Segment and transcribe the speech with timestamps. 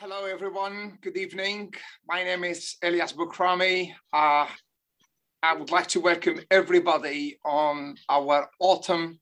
[0.00, 0.96] Hello, everyone.
[1.00, 1.74] Good evening.
[2.06, 3.92] My name is Elias Boukrami.
[4.12, 4.46] Uh,
[5.42, 9.18] I would like to welcome everybody on our autumn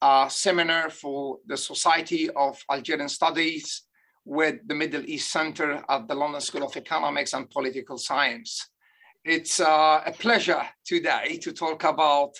[0.00, 3.82] uh, seminar for the Society of Algerian Studies
[4.24, 8.70] with the Middle East Center at the London School of Economics and Political Science.
[9.24, 12.30] It's uh, a pleasure today to talk about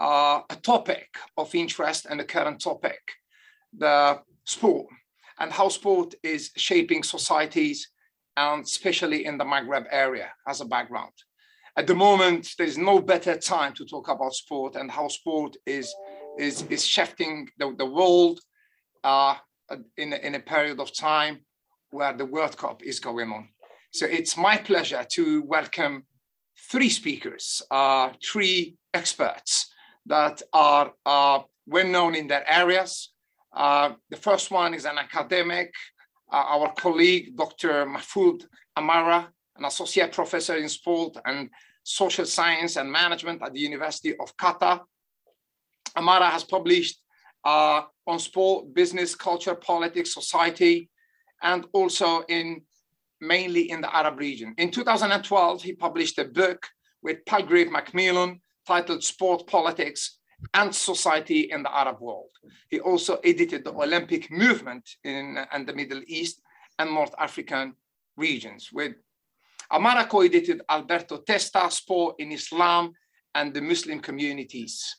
[0.00, 1.06] uh, a topic
[1.36, 2.98] of interest and a current topic,
[3.78, 4.88] the sport
[5.40, 7.88] and how sport is shaping societies,
[8.36, 11.12] and especially in the Maghreb area as a background.
[11.76, 15.56] At the moment, there is no better time to talk about sport and how sport
[15.66, 15.94] is
[16.38, 18.40] is is shifting the, the world
[19.02, 19.34] uh,
[19.96, 21.40] in, in a period of time
[21.90, 23.48] where the World Cup is going on.
[23.92, 26.04] So it's my pleasure to welcome
[26.70, 29.72] three speakers, uh, three experts
[30.06, 33.12] that are uh, well known in their areas,
[33.52, 35.74] uh, the first one is an academic,
[36.32, 37.86] uh, our colleague, Dr.
[37.86, 38.44] Mahfoud
[38.76, 41.50] Amara, an associate professor in sport and
[41.82, 44.80] social science and management at the University of Qatar.
[45.96, 47.00] Amara has published
[47.44, 50.88] uh, on sport, business, culture, politics, society,
[51.42, 52.62] and also in
[53.20, 54.54] mainly in the Arab region.
[54.56, 56.66] In 2012, he published a book
[57.02, 60.19] with Palgrave Macmillan titled Sport, Politics,
[60.54, 62.30] and society in the Arab world.
[62.68, 66.40] He also edited the Olympic movement in and the Middle East
[66.78, 67.74] and North African
[68.16, 68.70] regions.
[68.72, 68.94] With
[69.70, 72.92] Amara co-edited Alberto Testa, Sport in Islam
[73.34, 74.96] and the Muslim communities,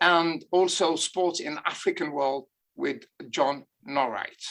[0.00, 4.42] and also Sports in African World with John Nauright.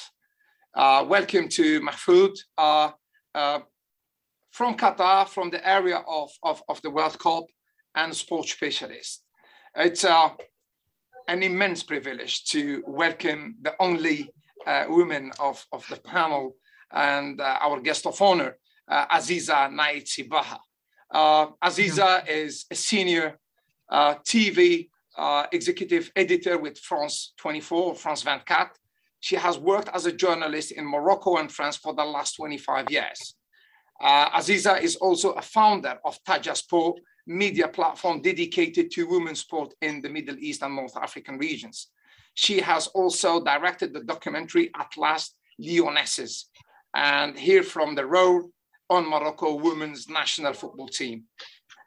[0.75, 2.91] Uh, welcome to Mahfoud uh,
[3.33, 3.59] uh,
[4.51, 7.45] from Qatar, from the area of, of, of the World Cup
[7.95, 9.23] and sports specialist.
[9.81, 10.31] It's uh,
[11.29, 14.29] an immense privilege to welcome the only
[14.67, 16.57] uh, woman of, of the panel
[16.91, 18.57] and uh, our guest of honor,
[18.89, 20.57] uh, Aziza Nait Sibaha.
[21.09, 23.39] Uh, Aziza is a senior
[23.89, 24.89] uh, TV
[25.53, 28.71] executive editor with France 24, France 24.
[29.21, 33.35] She has worked as a journalist in Morocco and France for the last 25 years.
[34.03, 40.01] Aziza is also a founder of Taja Sport, media platform dedicated to women's sport in
[40.01, 41.89] the Middle East and North African regions.
[42.33, 46.47] She has also directed the documentary At Last Lionesses
[46.95, 48.49] and hear from the role
[48.89, 51.25] on Morocco women's national football team.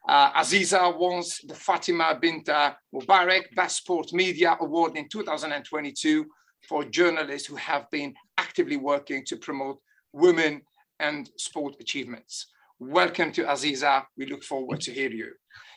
[0.08, 6.24] Uh, Aziza won the Fatima Binta Mubarak Best Sport Media Award in 2022
[6.68, 9.80] for journalists who have been actively working to promote
[10.12, 10.62] women
[11.00, 12.46] and sport achievements.
[12.84, 14.02] Welcome to Aziza.
[14.18, 15.30] We look forward to hear you.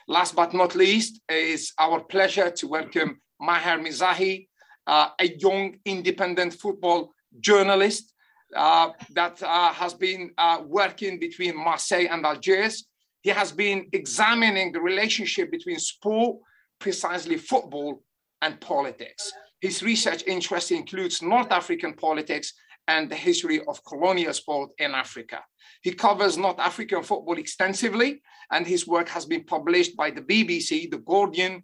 [0.07, 4.47] Last but not least, it's our pleasure to welcome Maher Mezahi,
[4.87, 8.11] uh, a young independent football journalist
[8.55, 12.87] uh, that uh, has been uh, working between Marseille and Algiers.
[13.21, 16.37] He has been examining the relationship between sport,
[16.79, 18.01] precisely football,
[18.41, 19.31] and politics.
[19.61, 22.51] His research interest includes North African politics
[22.87, 25.43] and the history of colonial sport in Africa.
[25.85, 30.89] He covers North African football extensively, and his work has been published by the BBC,
[30.89, 31.61] The Guardian,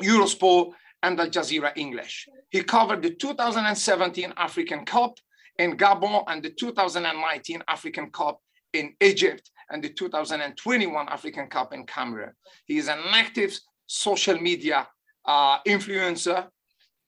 [0.00, 0.70] Eurosport,
[1.02, 2.28] and Al Jazeera English.
[2.48, 5.18] He covered the 2017 African Cup
[5.58, 8.38] in Gabon and the 2019 African Cup
[8.72, 12.30] in Egypt and the 2021 African Cup in Cameroon.
[12.66, 13.58] He is an active
[13.88, 14.86] social media
[15.24, 16.46] uh, influencer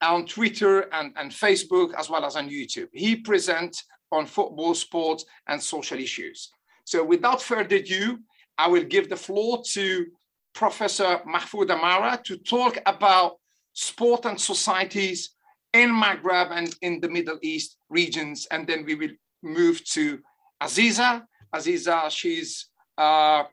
[0.02, 2.88] on Twitter and, and Facebook, as well as on YouTube.
[2.92, 6.50] He presents on football, sports, and social issues.
[6.84, 8.18] So without further ado,
[8.58, 10.06] I will give the floor to
[10.54, 13.38] Professor Mahfoud Amara to talk about
[13.72, 15.30] sport and societies
[15.72, 18.46] in Maghreb and in the Middle East regions.
[18.50, 20.18] And then we will move to
[20.62, 21.24] Aziza.
[21.54, 22.66] Aziza, she's
[22.98, 23.44] uh,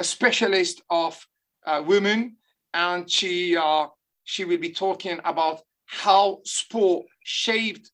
[0.00, 1.24] a specialist of
[1.66, 2.36] uh, women,
[2.74, 3.86] and she uh,
[4.24, 7.90] she will be talking about how sport shaped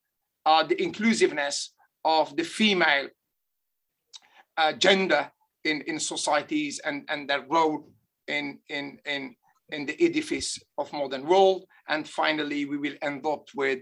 [0.47, 3.09] uh, the inclusiveness of the female
[4.57, 5.31] uh, gender
[5.65, 7.89] in, in societies and, and their role
[8.27, 9.35] in, in, in,
[9.71, 11.65] in the edifice of modern world.
[11.89, 13.81] And finally, we will end up with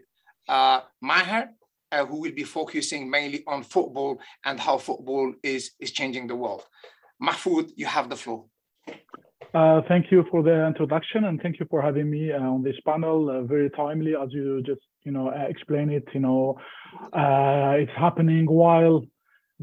[0.49, 1.49] uh, Maher,
[1.93, 6.37] uh, who will be focusing mainly on football and how football is, is changing the
[6.37, 6.64] world.
[7.23, 8.44] Mahfoud, you have the floor.
[9.55, 12.76] Uh, thank you for the introduction and thank you for having me uh, on this
[12.85, 13.31] panel.
[13.31, 16.06] Uh, very timely, as you just you know uh, explain it.
[16.12, 16.58] You know,
[17.23, 18.99] uh, it's happening while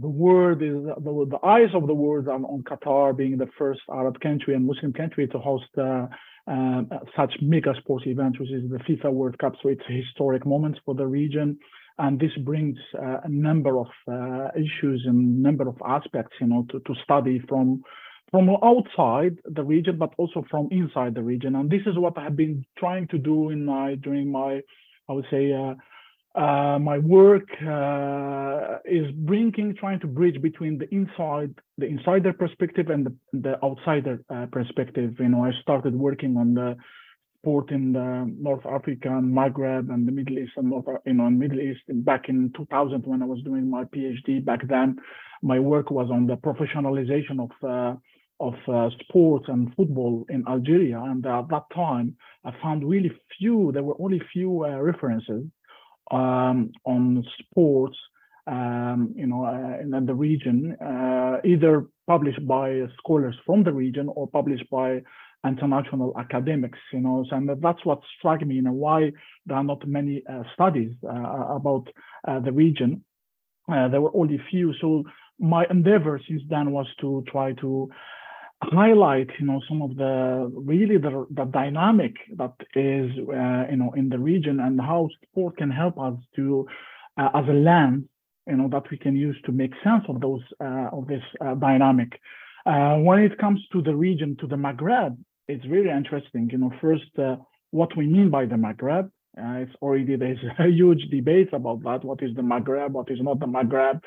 [0.05, 3.81] the world is the, the eyes of the world are on Qatar being the first
[3.91, 6.07] Arab country and Muslim country to host uh,
[6.47, 9.53] um, such mega sports event, which is the FIFA World Cup.
[9.61, 11.49] So it's a historic moment for the region.
[11.99, 16.65] and this brings uh, a number of uh, issues and number of aspects, you know,
[16.71, 17.83] to, to study from
[18.31, 21.55] from outside the region, but also from inside the region.
[21.55, 24.61] And this is what I have been trying to do in my during my,
[25.09, 25.75] I would say, uh,
[26.35, 32.89] uh, my work uh, is bringing, trying to bridge between the inside, the insider perspective
[32.89, 35.13] and the, the outsider uh, perspective.
[35.19, 36.75] You know, I started working on the
[37.43, 41.29] sport in the North Africa and Maghreb and the Middle East and North, you know,
[41.29, 44.43] Middle East back in 2000 when I was doing my PhD.
[44.43, 44.97] Back then,
[45.43, 47.99] my work was on the professionalization of uh,
[48.43, 50.99] of uh, sports and football in Algeria.
[51.01, 53.71] And at that time, I found really few.
[53.71, 55.43] There were only few uh, references
[56.11, 57.97] um, on sports,
[58.47, 64.09] um, you know, uh, in, the region, uh, either published by scholars from the region
[64.13, 65.01] or published by
[65.47, 69.11] international academics, you know, and that's what struck me, you know, why
[69.45, 71.85] there are not many uh, studies uh, about
[72.45, 73.03] the region.
[73.67, 74.73] there were only few.
[74.81, 75.03] So
[75.39, 77.89] my endeavor since then was to try to
[78.71, 83.93] highlight you know some of the really the, the dynamic that is uh, you know
[83.95, 86.67] in the region and how sport can help us to
[87.17, 88.07] uh, as a land
[88.47, 91.55] you know that we can use to make sense of those uh, of this uh,
[91.55, 92.19] dynamic
[92.65, 95.17] uh, when it comes to the region to the maghreb
[95.47, 97.35] it's really interesting you know first uh,
[97.71, 102.03] what we mean by the maghreb it's already there's a huge debate about that.
[102.03, 102.91] What is the Maghreb?
[102.91, 104.01] What is not the Maghreb?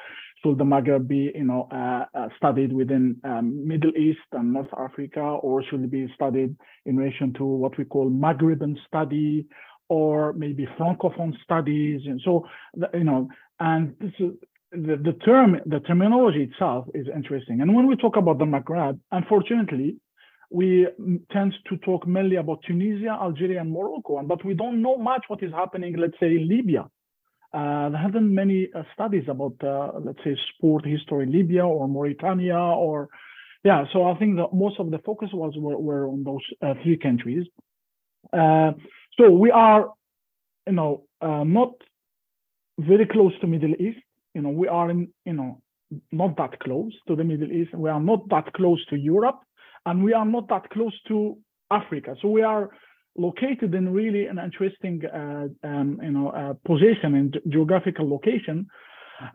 [0.46, 4.69] Should the Maghreb be, you know, uh, uh, studied within um, Middle East and North
[4.78, 6.54] Africa, or should it be studied
[6.84, 9.46] in relation to what we call Maghreban study,
[9.88, 12.02] or maybe Francophone studies?
[12.06, 12.46] And so,
[12.94, 13.28] you know,
[13.58, 14.32] and this is
[14.70, 17.60] the, the term, the terminology itself is interesting.
[17.60, 19.96] And when we talk about the Maghreb, unfortunately,
[20.50, 20.87] we
[21.32, 25.43] tend to talk mainly about Tunisia, Algeria, and Morocco, but we don't know much what
[25.43, 26.88] is happening, let's say, in Libya.
[27.56, 31.88] Uh, there haven't many uh, studies about, uh, let's say, sport history in Libya or
[31.88, 33.08] Mauritania or,
[33.64, 33.85] yeah.
[33.94, 36.99] So I think that most of the focus was were, were on those uh, three
[36.99, 37.47] countries.
[38.31, 38.73] Uh,
[39.19, 39.91] so we are,
[40.67, 41.73] you know, uh, not
[42.79, 44.00] very close to Middle East.
[44.35, 45.62] You know, we are in, you know,
[46.12, 47.75] not that close to the Middle East.
[47.75, 49.41] We are not that close to Europe
[49.87, 51.38] and we are not that close to
[51.70, 52.17] Africa.
[52.20, 52.69] So we are
[53.19, 58.67] located in really an interesting, uh, um, you know, uh, position and geographical location,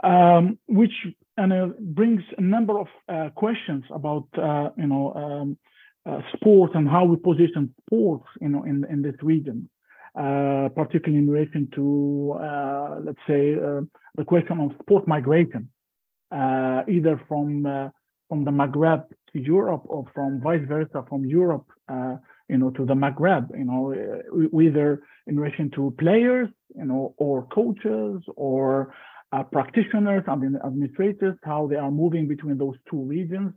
[0.04, 0.94] um, which
[1.38, 5.57] uh, brings a number of uh, questions about, uh, you know, um,
[6.06, 9.69] uh, sport and how we position sports, you know, in in this region,
[10.16, 12.36] particularly in relation to,
[13.06, 13.54] let's say,
[14.16, 15.69] the question of sport migration,
[16.31, 17.92] either from
[18.30, 21.68] from the Maghreb to Europe or from vice versa from Europe,
[22.51, 23.81] you know, to the Maghreb, you know,
[24.62, 28.94] either in relation to players, you know, or coaches or
[29.31, 33.53] uh, practitioners and administrators, how they are moving between those two regions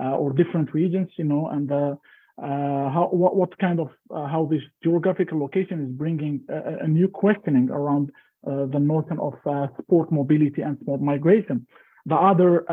[0.00, 1.94] uh, or different regions, you know, and uh,
[2.42, 6.88] uh, how what, what kind of uh, how this geographical location is bringing a, a
[6.88, 8.10] new questioning around
[8.44, 9.32] the notion of
[9.80, 11.66] sport mobility and sport migration.
[12.04, 12.64] The other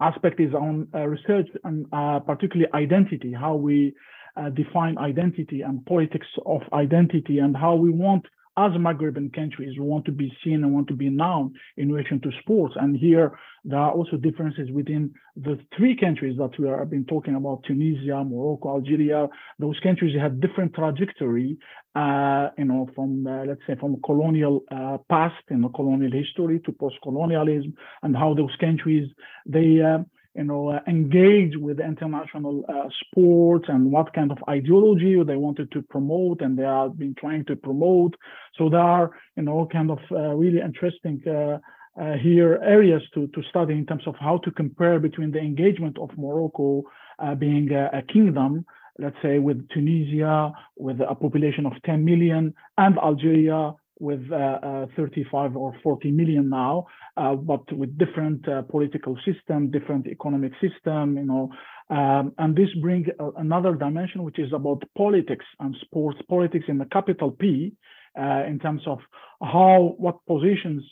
[0.00, 3.92] aspect is on uh, research and uh, particularly identity, how we uh,
[4.54, 8.24] define identity and politics of identity and how we want
[8.56, 12.20] as Maghreban countries, we want to be seen and want to be known in relation
[12.22, 12.74] to sports.
[12.76, 17.36] And here there are also differences within the three countries that we have been talking
[17.36, 19.28] about: Tunisia, Morocco, Algeria.
[19.58, 21.58] Those countries have different trajectory,
[21.94, 26.60] uh, you know, from uh, let's say from colonial uh, past in the colonial history
[26.66, 27.72] to post-colonialism,
[28.02, 29.08] and how those countries
[29.46, 29.98] they uh,
[30.34, 35.70] you know, uh, engage with international uh, sports and what kind of ideology they wanted
[35.72, 38.14] to promote and they have been trying to promote.
[38.56, 41.58] So there are, you know, kind of uh, really interesting uh,
[42.00, 45.98] uh, here areas to, to study in terms of how to compare between the engagement
[45.98, 46.84] of Morocco
[47.18, 48.64] uh, being a, a kingdom
[48.98, 54.86] let's say with Tunisia with a population of 10 million and Algeria with uh, uh,
[54.96, 61.24] 35 or 40 million now, uh, but with different political system, different economic system, you
[61.24, 61.50] know,
[61.90, 66.86] um, and this brings another dimension, which is about politics and sports politics in the
[66.86, 67.72] capital P,
[68.16, 68.98] in terms of
[69.42, 70.82] how what positions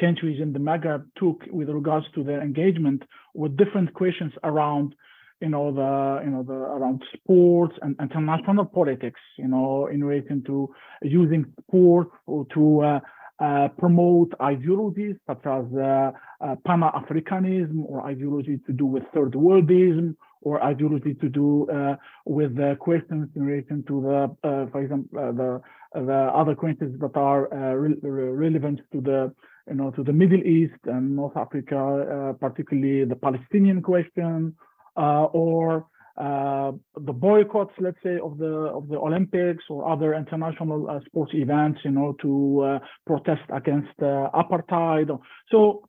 [0.00, 3.02] countries in the Maghreb took with regards to their engagement
[3.34, 4.94] with different questions around
[5.40, 10.42] you know the you know the around sports and international politics you know in relation
[10.44, 12.08] to using sport
[12.52, 13.00] to uh,
[13.38, 20.16] uh, promote ideologies such as uh, uh pan-africanism or ideology to do with third worldism
[20.40, 25.08] or ideology to do uh, with the questions in relation to the, uh, for example,
[25.12, 25.60] the
[26.00, 29.34] the other questions that are re relevant to the
[29.68, 34.54] you know to the Middle East and North Africa, particularly the Palestinian question
[35.02, 35.86] or
[36.16, 41.32] uh, the boycotts, let's say, of the of the Olympics or other international uh, sports
[41.34, 45.08] events, you know, to uh, protest against apartheid.
[45.50, 45.86] So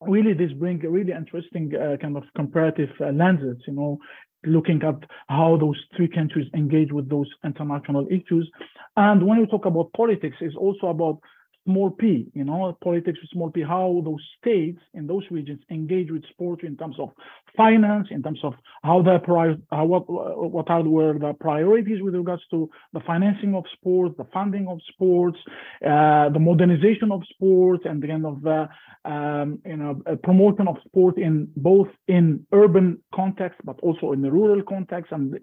[0.00, 3.98] really, this brings really interesting kind of comparative lenses, you know,
[4.44, 4.98] looking at
[5.28, 8.48] how those three countries engage with those international issues.
[8.96, 11.18] And when we talk about politics, it's also about
[11.66, 16.10] small p, you know, politics with small p, how those states in those regions engage
[16.10, 17.10] with sport in terms of
[17.56, 22.14] finance, in terms of how the prior, uh, what what are were the priorities with
[22.14, 25.38] regards to the financing of sports, the funding of sports,
[25.84, 28.68] uh, the modernization of sports, and the kind of the
[29.04, 34.30] um, you know promotion of sport in both in urban context but also in the
[34.30, 35.38] rural context, and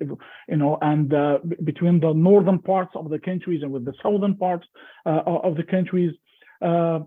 [0.48, 4.36] you know and uh, between the northern parts of the countries and with the southern
[4.36, 4.65] parts
[5.06, 6.12] uh, of the countries.
[6.62, 7.00] Uh,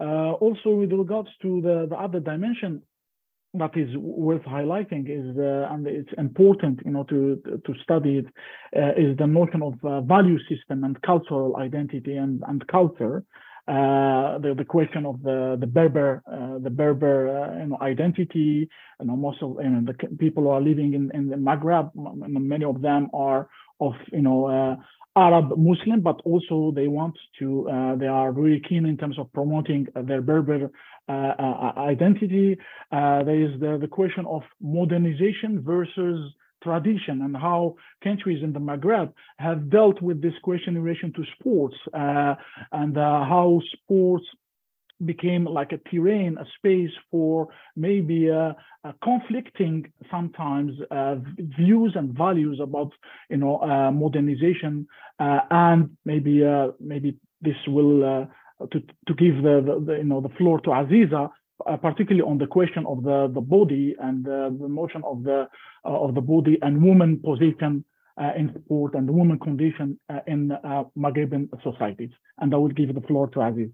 [0.00, 2.82] uh, also, with regards to the, the other dimension
[3.54, 8.26] that is worth highlighting is, uh, and it's important, you know, to to study it,
[8.76, 13.22] uh, is the notion of uh, value system and cultural identity and and culture.
[13.68, 16.22] Uh, the the question of the the Berber
[16.62, 18.68] the Berber you know identity,
[19.00, 21.90] you know, most of you know, the people who are living in in the Maghreb,
[21.94, 23.48] many of them are
[23.80, 24.76] of you know
[25.16, 29.32] Arab Muslim, but also they want to, uh, they are really keen in terms of
[29.32, 30.70] promoting their Berber
[31.08, 32.56] uh, uh, identity.
[32.90, 38.58] Uh, there is the, the question of modernization versus tradition and how countries in the
[38.58, 42.34] Maghreb have dealt with this question in relation to sports uh,
[42.72, 44.24] and uh, how sports
[45.04, 48.52] became like a terrain, a space for maybe uh,
[48.84, 51.16] uh, conflicting sometimes uh,
[51.58, 52.92] views and values about
[53.30, 54.86] you know uh, modernization,
[55.18, 58.28] uh, and maybe uh, maybe this will
[58.72, 61.30] to to give the, the, the, you know the floor to Aziza.
[61.80, 65.48] particularly on the question of the, the body and the notion of the
[65.84, 67.84] of the body and woman position
[68.38, 70.40] in sport and the woman condition in
[70.96, 72.10] Maghrebian societies.
[72.38, 73.70] And I will give the floor to Aziz.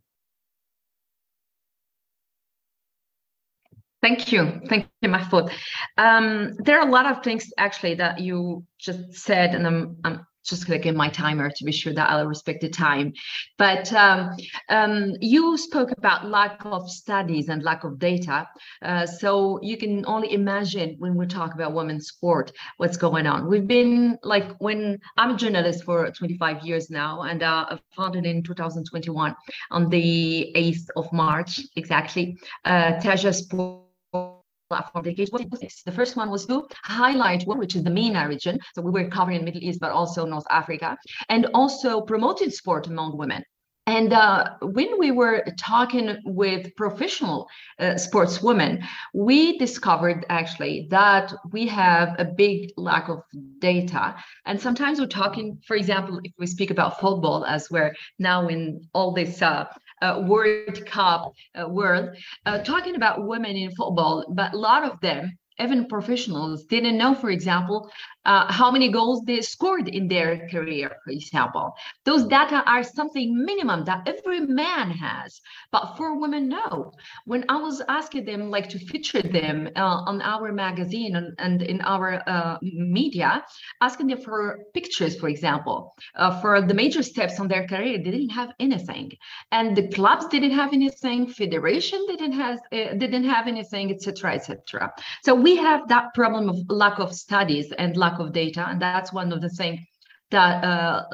[4.02, 4.60] Thank you.
[4.68, 5.52] Thank you, Mahfoud.
[5.98, 10.26] Um, there are a lot of things actually that you just said, and I'm, I'm
[10.44, 13.12] just clicking my timer to be sure that I'll respect the time.
[13.58, 14.36] But um,
[14.70, 18.48] um, you spoke about lack of studies and lack of data.
[18.82, 23.48] Uh, so you can only imagine when we talk about women's sport, what's going on.
[23.48, 28.42] We've been like when I'm a journalist for 25 years now and uh, founded in
[28.42, 29.36] 2021
[29.70, 33.89] on the 8th of March, exactly, uh, Taja Sport
[34.70, 35.82] platform dedicated what is this?
[35.84, 38.58] The first one was to highlight one, which is the MENA region.
[38.74, 40.96] So we were covering the Middle East, but also North Africa,
[41.28, 43.42] and also promoted sport among women.
[43.86, 47.48] And uh, when we were talking with professional
[47.80, 48.84] uh, sportswomen,
[49.14, 53.22] we discovered actually that we have a big lack of
[53.58, 54.14] data.
[54.46, 58.82] And sometimes we're talking, for example, if we speak about football, as we're now in
[58.94, 59.64] all this uh,
[60.02, 62.16] uh, World Cup uh, world,
[62.46, 67.14] uh, talking about women in football, but a lot of them even professionals didn't know,
[67.14, 67.90] for example,
[68.24, 71.74] uh, how many goals they scored in their career, for example.
[72.04, 75.40] Those data are something minimum that every man has,
[75.72, 76.92] but for women, no.
[77.24, 81.62] When I was asking them like to feature them uh, on our magazine and, and
[81.62, 83.44] in our uh, media,
[83.80, 88.10] asking them for pictures, for example, uh, for the major steps on their career, they
[88.10, 89.12] didn't have anything,
[89.52, 94.92] and the clubs didn't have anything, federation didn't have uh, didn't have anything, etc., etc.
[95.22, 99.12] So we have that problem of lack of studies and lack of data, and that's
[99.12, 99.80] one of the things
[100.30, 101.04] that uh,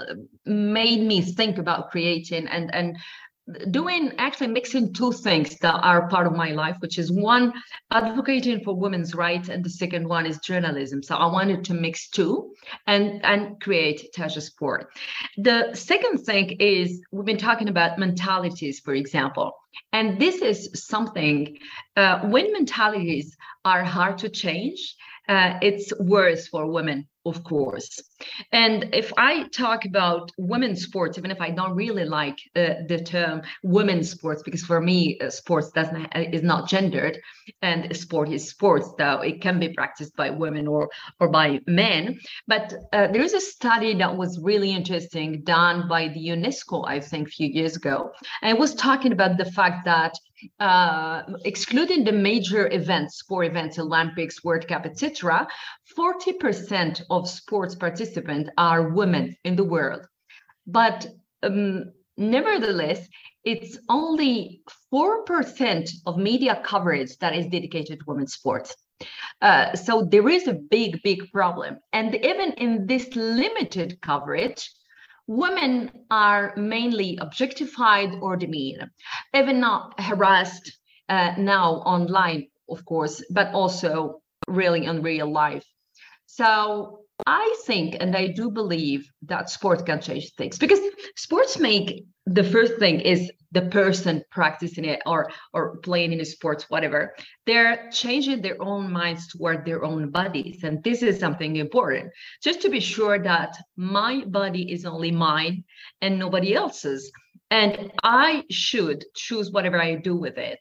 [0.45, 2.97] made me think about creating and and
[3.71, 7.53] doing actually mixing two things that are part of my life which is one
[7.93, 11.03] advocating for women's rights and the second one is journalism.
[11.03, 12.53] So i wanted to mix two
[12.87, 14.89] and and create Taja sport.
[15.37, 19.53] The second thing is we've been talking about mentalities for example.
[19.93, 21.59] And this is something
[21.97, 24.97] uh, when mentalities are hard to change
[25.29, 28.01] uh, it's worse for women of course.
[28.53, 33.03] And if I talk about women's sports, even if I don't really like uh, the
[33.05, 37.19] term women's sports, because for me, uh, sports doesn't uh, is not gendered,
[37.63, 40.89] and sport is sports, though it can be practiced by women or
[41.21, 42.19] or by men.
[42.47, 47.01] But uh, there is a study that was really interesting done by the UNESCO, I
[47.01, 50.15] think, a few years ago, and it was talking about the fact that
[50.61, 55.47] uh, excluding the major events, sport events, Olympics, World Cup, etc.,
[55.97, 60.07] 40% of sports participants are women in the world.
[60.67, 61.07] But
[61.43, 63.07] um, nevertheless,
[63.45, 64.63] it's only
[64.93, 68.75] 4% of media coverage that is dedicated to women's sports.
[69.43, 71.79] Uh, so there is a big, big problem.
[71.93, 74.71] And even in this limited coverage,
[75.27, 78.91] women are mainly objectified or demeaned,
[79.35, 80.79] even not harassed
[81.09, 85.65] uh, now online, of course, but also really in real life.
[86.27, 90.81] So I think, and I do believe that sport can change things because
[91.17, 96.69] sports make the first thing is the person practicing it or or playing in sports,
[96.69, 97.15] whatever.
[97.47, 102.13] They're changing their own minds toward their own bodies, and this is something important.
[102.43, 105.65] Just to be sure that my body is only mine
[106.03, 107.11] and nobody else's,
[107.51, 110.59] and I should choose whatever I do with it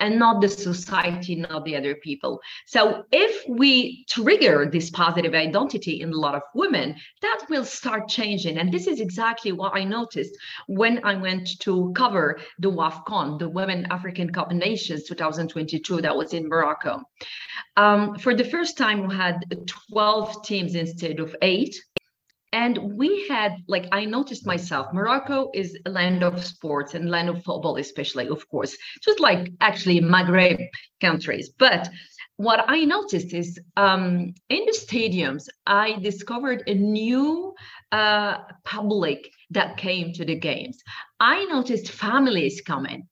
[0.00, 2.40] and not the society, not the other people.
[2.66, 8.08] So if we trigger this positive identity in a lot of women, that will start
[8.08, 8.58] changing.
[8.58, 10.36] And this is exactly what I noticed
[10.66, 16.34] when I went to cover the WAFCON, the Women African Cup Nations 2022, that was
[16.34, 17.02] in Morocco.
[17.76, 19.44] Um, for the first time, we had
[19.90, 21.76] 12 teams instead of eight
[22.52, 27.28] and we had like i noticed myself morocco is a land of sports and land
[27.28, 30.58] of football especially of course just like actually maghreb
[31.00, 31.88] countries but
[32.36, 37.54] what i noticed is um, in the stadiums i discovered a new
[37.92, 40.78] uh, public that came to the games
[41.20, 43.06] i noticed families coming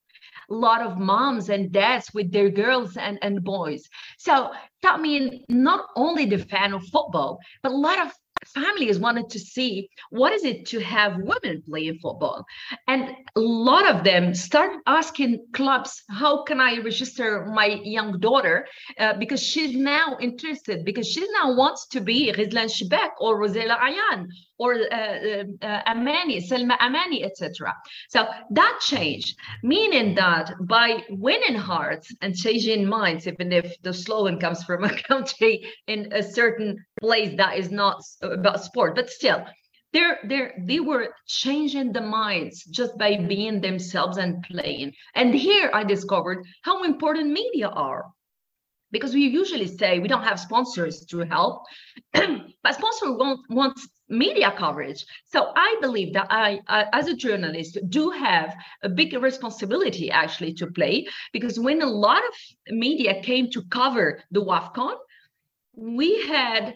[0.49, 3.83] a lot of moms and dads with their girls and, and boys.
[4.16, 4.52] So
[4.83, 8.12] that means not only the fan of football, but a lot of
[8.55, 12.45] families wanted to see what is it to have women playing football.
[12.87, 18.67] And a lot of them started asking clubs how can i register my young daughter?
[18.99, 23.76] Uh, because she's now interested because she now wants to be Ghizlane Chebbak or Rosella
[23.76, 27.75] Ayane or uh, uh, uh, Amani, Selma Amani, etc.
[28.09, 34.39] So that changed, meaning that by winning hearts and changing minds, even if the slogan
[34.39, 39.45] comes from a country in a certain place that is not about sport, but still,
[39.93, 44.93] they're, they're, they were changing the minds just by being themselves and playing.
[45.15, 48.04] And here I discovered how important media are
[48.91, 51.65] because we usually say we don't have sponsors to help,
[52.13, 55.04] but sponsor won't want media coverage.
[55.25, 56.60] So I believe that I,
[56.92, 62.23] as a journalist, do have a big responsibility actually to play because when a lot
[62.23, 64.97] of media came to cover the WAFCON,
[65.75, 66.75] we had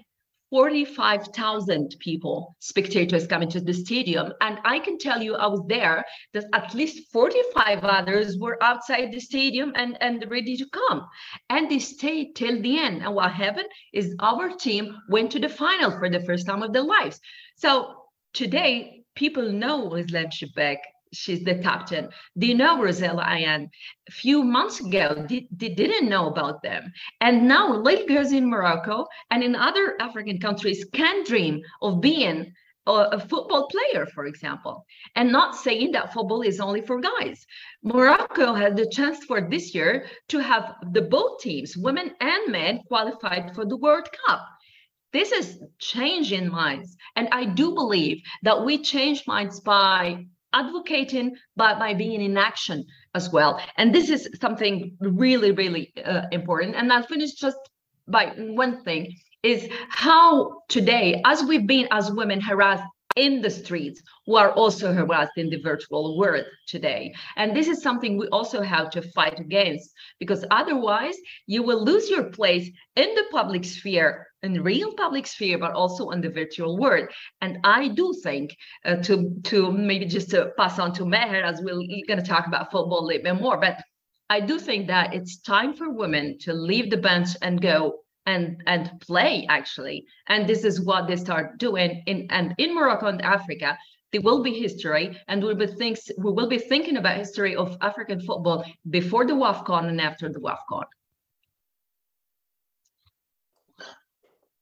[0.51, 4.33] 45,000 people, spectators coming to the stadium.
[4.41, 9.13] And I can tell you, I was there, that at least 45 others were outside
[9.13, 11.07] the stadium and, and ready to come.
[11.49, 13.03] And they stayed till the end.
[13.03, 16.73] And what happened is our team went to the final for the first time of
[16.73, 17.21] their lives.
[17.57, 17.95] So
[18.33, 20.79] today, people know Ghizlane Chebbak
[21.13, 22.09] she's the captain.
[22.39, 23.69] Do you know Rosella Ayane?
[24.09, 26.93] A few months ago, they, they didn't know about them.
[27.21, 32.53] And now little girls in Morocco and in other African countries can dream of being
[32.87, 37.45] a, a football player, for example, and not saying that football is only for guys.
[37.83, 42.81] Morocco had the chance for this year to have the both teams, women and men,
[42.87, 44.47] qualified for the World Cup
[45.13, 51.79] this is changing minds and i do believe that we change minds by advocating but
[51.79, 52.85] by being in action
[53.15, 57.59] as well and this is something really really uh, important and i'll finish just
[58.09, 62.85] by one thing is how today as we've been as women harassed
[63.17, 67.13] in the streets who are also harassed in the virtual world today.
[67.37, 72.09] And this is something we also have to fight against because otherwise you will lose
[72.09, 76.79] your place in the public sphere, in real public sphere, but also in the virtual
[76.79, 77.09] world.
[77.41, 81.61] And I do think uh, to, to maybe just to pass on to Meher as
[81.63, 81.75] we're
[82.07, 83.81] going to talk about football a little bit more, but
[84.31, 88.63] I do think that it's time for women to leave the bench and go and
[88.67, 93.23] and play actually and this is what they start doing in and in morocco and
[93.23, 93.77] africa
[94.13, 97.77] there will be history and we'll be things we will be thinking about history of
[97.81, 100.85] african football before the wafcon and after the wafcon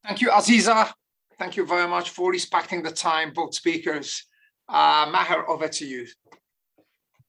[0.08, 0.90] thank you aziza
[1.38, 4.24] thank you very much for respecting the time both speakers
[4.68, 6.06] uh maher over to you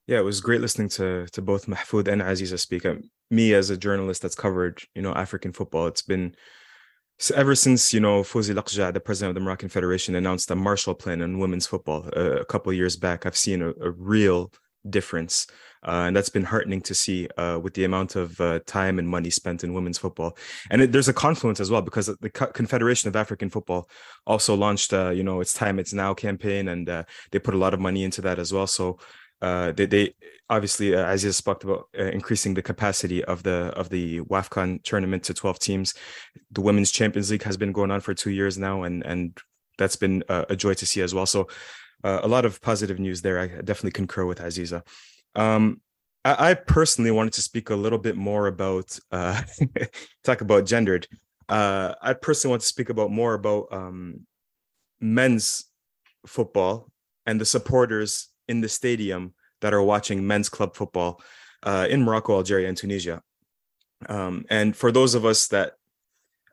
[0.09, 2.83] yeah, it was great listening to to both Mahfoud and Aziza speak.
[2.83, 6.35] Um, me as a journalist that's covered, you know, African football, it's been
[7.35, 10.95] ever since you know Fouzi Lekjaa, the president of the Moroccan Federation, announced a Marshall
[10.95, 13.27] Plan on women's football uh, a couple years back.
[13.27, 14.51] I've seen a, a real
[14.89, 15.45] difference.
[15.87, 19.07] Uh, and that's been heartening to see uh, with the amount of uh, time and
[19.07, 20.37] money spent in women's football.
[20.69, 23.89] And it, there's a confluence as well because the Confederation of African Football
[24.27, 27.57] also launched, uh, you know, its time it's now campaign, and uh, they put a
[27.57, 28.67] lot of money into that as well.
[28.67, 28.99] So
[29.41, 30.13] uh, they, they
[30.49, 34.83] obviously uh, as you spoke about uh, increasing the capacity of the of the WAFCON
[34.83, 35.93] tournament to 12 teams.
[36.51, 39.37] The Women's Champions League has been going on for two years now, and and
[39.77, 41.25] that's been a, a joy to see as well.
[41.25, 41.47] So
[42.03, 43.39] uh, a lot of positive news there.
[43.39, 44.85] I definitely concur with Aziza.
[45.35, 45.81] Um,
[46.25, 49.41] I, I, personally wanted to speak a little bit more about uh,
[50.23, 51.07] talk about gendered.
[51.47, 54.25] Uh, I personally want to speak about more about um,
[54.99, 55.65] men's
[56.25, 56.91] football
[57.25, 61.21] and the supporters in the stadium that are watching men's club football
[61.63, 63.21] uh, in Morocco, Algeria, and Tunisia.
[64.07, 65.73] Um, and for those of us that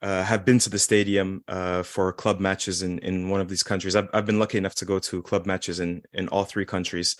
[0.03, 3.62] uh, have been to the stadium uh, for club matches in, in one of these
[3.62, 6.67] countries, I've, I've been lucky enough to go to club matches in, in all three
[6.67, 7.17] countries.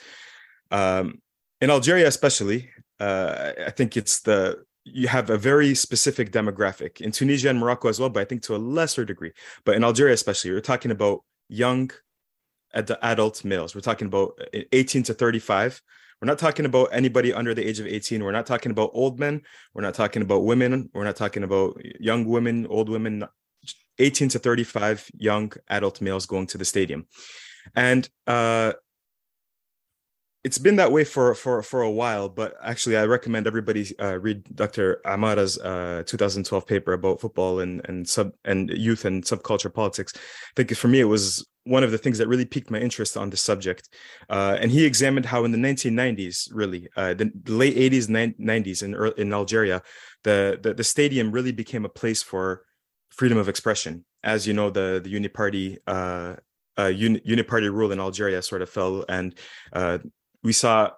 [0.71, 1.21] Um,
[1.61, 7.11] in Algeria, especially, uh, I think it's the you have a very specific demographic in
[7.11, 9.33] Tunisia and Morocco as well, but I think to a lesser degree.
[9.65, 11.91] But in Algeria, especially, you're talking about young
[12.73, 13.75] adult males.
[13.75, 15.83] We're talking about uh, 18 to 35.
[16.21, 18.23] We're not talking about anybody under the age of 18.
[18.23, 19.43] We're not talking about old men.
[19.75, 20.89] We're not talking about women.
[20.95, 23.25] We're not talking about young women, old women.
[23.99, 27.07] 18 to 35 young adult males going to the stadium.
[27.75, 28.75] And uh,
[30.47, 34.17] it's been that way for for for a while but actually i recommend everybody uh,
[34.27, 39.73] read dr amara's uh, 2012 paper about football and and sub and youth and subculture
[39.73, 40.13] politics.
[40.15, 40.21] I
[40.55, 43.29] think for me it was one of the things that really piqued my interest on
[43.29, 43.89] the subject
[44.31, 48.07] uh, and he examined how in the 1990s really uh, the late 80s
[48.39, 49.83] 90s in in algeria
[50.23, 52.63] the, the the stadium really became a place for
[53.11, 54.05] freedom of expression.
[54.23, 56.37] As you know the the uniparty uh,
[56.79, 59.35] uh, uni, uniparty rule in Algeria sort of fell, and
[59.73, 59.99] uh,
[60.47, 60.91] we saw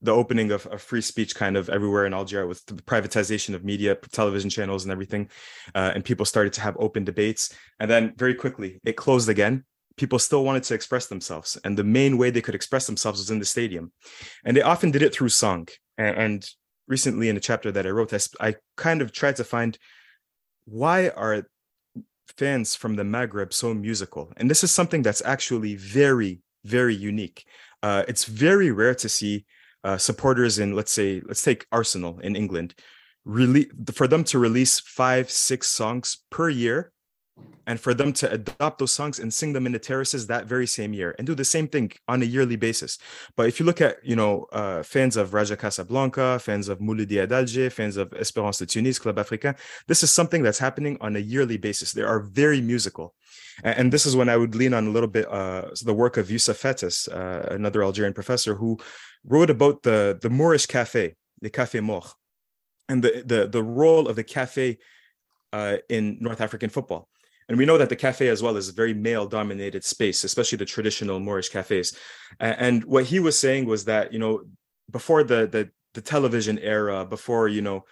[0.00, 3.64] the opening of, of, free speech kind of everywhere in Algeria with the privatization of
[3.64, 5.28] media, television channels, and everything.
[5.74, 7.52] Uh, and people started to have open debates.
[7.80, 9.64] And then very quickly, it closed again.
[9.96, 11.58] People still wanted to express themselves.
[11.64, 13.90] And the main way they could express themselves was in the stadium.
[14.44, 15.66] And they often did it through song.
[15.98, 16.50] And, and
[16.86, 19.76] recently, in a chapter that I wrote, I, I kind of tried to find
[20.66, 21.48] why are
[22.38, 24.32] fans from the Maghreb so musical?
[24.36, 27.46] And this is something that's actually very, very unique
[27.86, 29.34] uh, it's very rare to see
[29.84, 32.74] uh, supporters in, let's say, let's take Arsenal in England,
[33.24, 33.64] really
[33.98, 36.78] for them to release five, six songs per year,
[37.68, 40.66] and for them to adopt those songs and sing them in the terraces that very
[40.66, 42.98] same year, and do the same thing on a yearly basis.
[43.36, 47.28] But if you look at, you know, uh, fans of Raja Casablanca, fans of Mouloudia
[47.28, 49.54] d'Alger, fans of Espérance de Tunis, Club Africain,
[49.86, 51.92] this is something that's happening on a yearly basis.
[51.92, 53.14] They are very musical
[53.62, 56.30] and this is when I would lean on a little bit uh, the work of
[56.30, 58.78] Youssef Fates, uh, another Algerian professor who
[59.24, 62.10] wrote about the the Moorish cafe, the Café Maure,
[62.88, 64.78] and the the the role of the cafe
[65.52, 67.08] uh, in North African football.
[67.48, 70.58] And we know that the cafe as well is a very male dominated space, especially
[70.58, 71.96] the traditional Moorish cafes.
[72.40, 74.42] And what he was saying was that you know
[74.90, 77.84] before the the the television era, before you know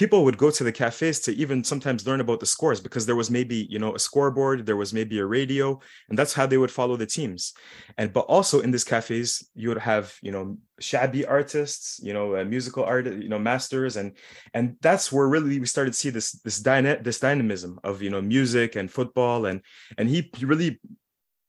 [0.00, 3.20] people would go to the cafes to even sometimes learn about the scores because there
[3.22, 6.56] was maybe you know a scoreboard there was maybe a radio and that's how they
[6.56, 7.52] would follow the teams.
[7.98, 12.26] And but also in these cafes you would have you know chaabi artists you know
[12.36, 14.16] uh, musical art you know masters and
[14.54, 18.08] and that's where really we started to see this this dyna- this dynamism of you
[18.08, 19.44] know music and football.
[19.44, 19.60] And
[19.98, 20.80] and he, really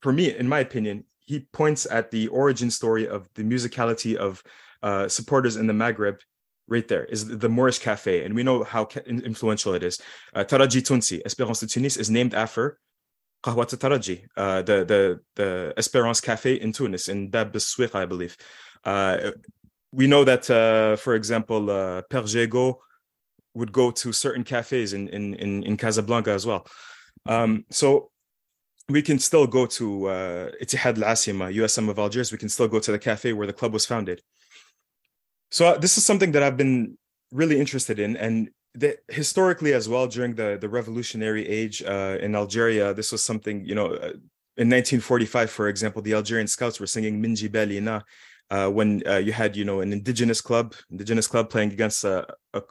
[0.02, 4.44] for me in my opinion he points at the origin story of the musicality of
[4.84, 6.18] uh, supporters in the Maghreb
[6.68, 10.00] right there is the Moorish Cafe, and we know how influential it is.
[10.34, 12.80] Uh, Taraji Tunsi, Espérance de Tunis, is named after
[13.44, 18.38] Qahwat Taraji, uh, the the the Espérance Cafe in Tunis, in Souika, I believe.
[18.84, 19.32] Uh,
[19.92, 22.78] we know that, uh, for example, uh, Père Jégo
[23.54, 26.66] would go to certain cafes in in in, in Casablanca as well.
[27.26, 28.12] Um, so
[28.90, 32.32] we can still go to uh, Ittihad Al Asima, USM of Algiers.
[32.32, 34.22] We can still go to the cafe where the club was founded.
[35.52, 36.98] So uh, this is something that I've been
[37.32, 38.50] really interested in, and
[39.10, 43.76] historically as well during the the revolutionary age uh, in Algeria, this was something you
[43.76, 43.88] know.
[43.88, 44.14] Uh,
[44.58, 48.04] in 1945, for example, the Algerian Scouts were singing Min Djibalina
[48.52, 52.28] uh, when uh, you had, you know, an indigenous club, indigenous club playing against a,
[52.54, 52.62] a,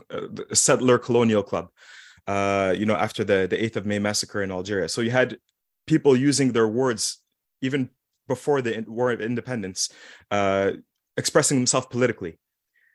[0.50, 1.68] a settler colonial club.
[2.26, 5.38] Uh, you know, after the the 8th of May massacre in Algeria, so you had
[5.86, 7.18] people using their words
[7.62, 7.88] even
[8.28, 9.88] before the war of independence,
[10.30, 10.72] uh,
[11.16, 12.38] expressing themselves politically.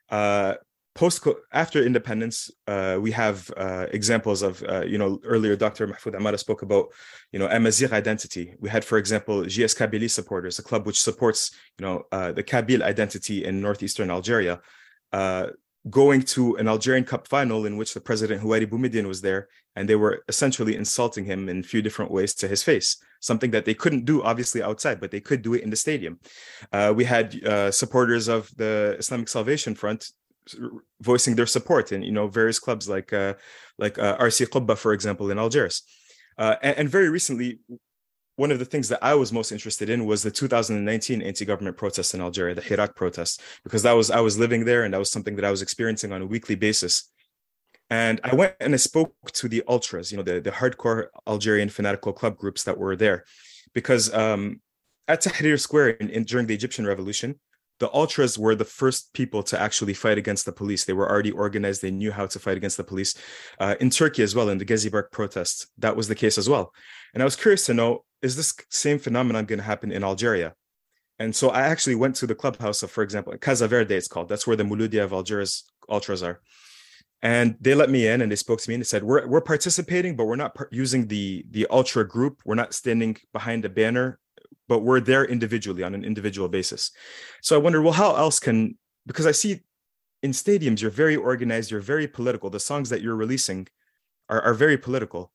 [0.10, 0.56] Uh,
[0.96, 5.88] post after independence, uh, we have uh, examples of uh, you know earlier Dr.
[5.88, 6.88] Mahfoud Amara spoke about
[7.32, 8.56] you know Amazigh identity.
[8.60, 12.44] We had, for example, JS Kabylie supporters, a club which supports you know uh, the
[12.44, 14.62] Kabyle identity in northeastern Algeria.
[15.90, 19.88] Going to an Algerian Cup final in which the president Houari Boumediene was there, and
[19.88, 23.66] they were essentially insulting him in a few different ways to his face, something that
[23.66, 26.20] they couldn't do obviously outside, but they could do it in the stadium.
[26.72, 30.12] Uh, we had uh, supporters of the Islamic Salvation Front
[31.02, 33.34] voicing their support in you know various clubs like uh,
[33.78, 35.84] like uh, RC Kouba, for example, in Algiers.
[36.38, 37.60] Uh, and, and, very recently,
[38.38, 42.14] one of the things that I was most interested in was the 2019 anti-government protests
[42.14, 45.12] in Algeria, the Hirak protests, because that was I was living there and that was
[45.12, 47.10] something that I was experiencing on a weekly basis.
[47.90, 51.70] And I went and I spoke to the ultras, you know, the, the hardcore Algerian
[51.70, 53.26] fanatical club groups that were there,
[53.74, 54.60] because um,
[55.08, 57.40] at Tahrir Square in, in, during the Egyptian Revolution,
[57.80, 60.86] the ultras were the first people to actually fight against the police.
[60.86, 61.82] They were already organized.
[61.82, 63.16] They knew how to fight against the police.
[63.60, 66.48] Uh, in Turkey as well, in the Gezi Park protests, that was the case as
[66.48, 66.74] well.
[67.14, 70.54] And I was curious to know, is this same phenomenon going to happen in Algeria?
[71.20, 74.30] And so I actually went to the clubhouse of, for example, Casa Verde, it's called.
[74.30, 76.42] That's where the Mouloudia of Algiers ultras are.
[77.22, 79.42] And they let me in and they spoke to me and they said, we're, we're
[79.42, 82.42] participating, but we're not par- using the, the ultra group.
[82.46, 84.20] We're not standing behind a banner
[84.68, 86.92] but we're there individually on an individual basis.
[87.42, 89.62] So I wonder, well, how else can because I see
[90.24, 92.50] in stadiums you're very organized, you're very political.
[92.50, 93.68] The songs that you're releasing
[94.30, 95.32] are, are very political.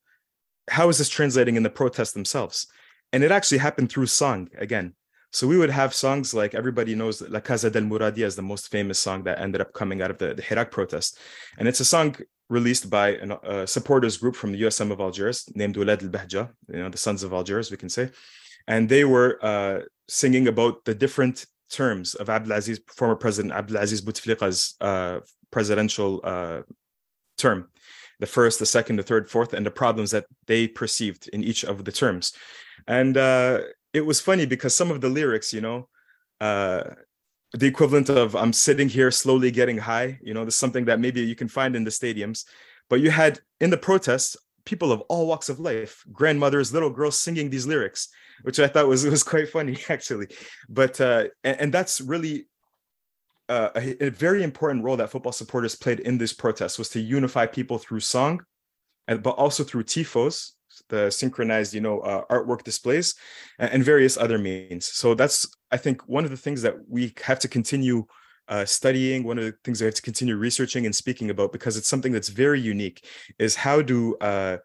[0.69, 2.67] How is this translating in the protests themselves?
[3.13, 4.93] And it actually happened through song again.
[5.33, 8.69] So we would have songs like everybody knows La Casa del Mouradia is the most
[8.69, 11.17] famous song that ended up coming out of the, the Hirak protest.
[11.57, 12.17] And it's a song
[12.49, 13.11] released by
[13.43, 17.23] a supporters group from the USM of Algiers named Oulad al-Bahja, you know, the Sons
[17.23, 18.09] of Algiers, we can say
[18.67, 24.75] and they were uh, singing about the different terms of Abdelaziz, former President Abdelaziz Bouteflika's
[24.81, 25.19] uh,
[25.51, 26.61] presidential uh,
[27.37, 27.69] term,
[28.19, 31.63] the first, the second, the third, fourth, and the problems that they perceived in each
[31.63, 32.33] of the terms.
[32.87, 33.61] And uh,
[33.93, 35.87] it was funny because some of the lyrics, you know,
[36.39, 36.83] uh,
[37.53, 41.21] the equivalent of I'm sitting here slowly getting high, you know, there's something that maybe
[41.21, 42.45] you can find in the stadiums.
[42.89, 44.37] But you had in the protests,
[44.71, 48.09] people of all walks of life, grandmothers, little girls singing these lyrics
[48.43, 50.27] which I thought was was quite funny actually.
[50.69, 52.47] But uh, and, and that's really
[53.49, 57.01] uh, a, a, very important role that football supporters played in this protest was to
[57.01, 58.41] unify people through song,
[59.07, 60.51] and but also through tifos,
[60.89, 63.15] the synchronized you know uh, artwork displays,
[63.59, 64.85] and, and, various other means.
[64.85, 68.05] So that's I think one of the things that we have to continue.
[68.51, 71.77] Uh, studying one of the things I have to continue researching and speaking about because
[71.77, 73.07] it's something that's very unique
[73.39, 74.57] is how do uh,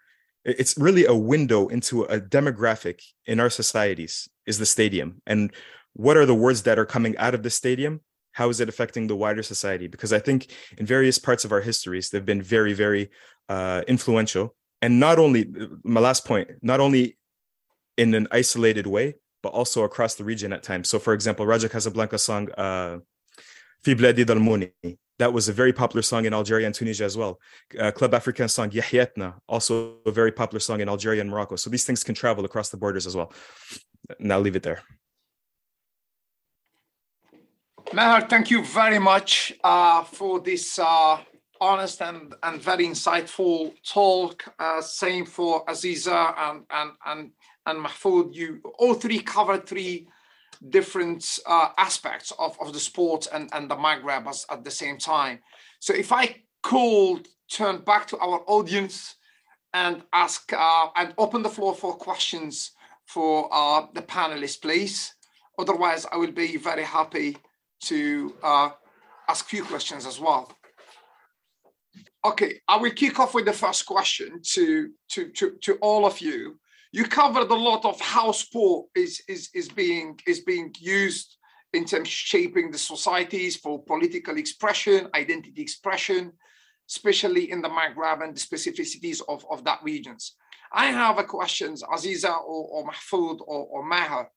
[0.45, 5.23] it's really a window into a demographic in our societies is the stadium.
[5.25, 5.53] And
[5.93, 8.01] what are the words that are coming out of the stadium?
[8.33, 9.87] How is it affecting the wider society?
[9.87, 13.11] Because i think in various parts of our histories they've been very very
[13.49, 14.57] uh, influential.
[14.83, 15.49] And not only
[15.85, 17.17] my last point not only
[17.97, 20.89] in an isolated way but also across the region at times.
[20.89, 22.99] So for example raja casablanca song uh,
[23.87, 24.73] fi bladi dalmuni
[25.19, 27.41] that was a very popular song in Algeria and Tunisia as well.
[27.79, 31.57] Uh, Club African song Yahyatna, also a very popular song in Algeria and Morocco.
[31.57, 33.33] So these things can travel across the borders as well.
[34.31, 34.83] I'll leave it there.
[37.95, 41.17] Maher, thank you very much uh, for this uh,
[41.63, 44.45] honest and, and very insightful talk.
[44.59, 47.31] Uh, same for Aziza and, and, and,
[47.65, 48.35] and Mahfoud.
[48.35, 50.09] You all three covered three
[50.71, 54.99] different uh, aspects of, of the sport and, and the Maghreb as, at the same
[54.99, 55.41] time.
[55.81, 59.17] So if I could turn back to our audience
[59.73, 62.73] and ask uh, and open the floor for questions
[63.07, 65.15] for uh, the panelists, please.
[65.59, 67.37] Otherwise, I will be very happy
[67.83, 68.71] to uh,
[69.29, 70.51] ask few questions as well.
[72.25, 76.21] Okay, I will kick off with the first question to, to, to, to all of
[76.21, 76.59] you
[76.97, 81.37] you covered a lot of how sport is is is being is being used
[81.75, 86.33] in terms of shaping the societies for political expression, identity expression,
[86.89, 90.37] especially in the Maghreb and the specificities of, of that regions.
[90.73, 94.31] I have a questions, Aziza or, or Mahfoud or, or Maher.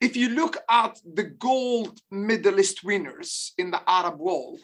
[0.00, 4.62] If you look at the gold medalist winners in the Arab world,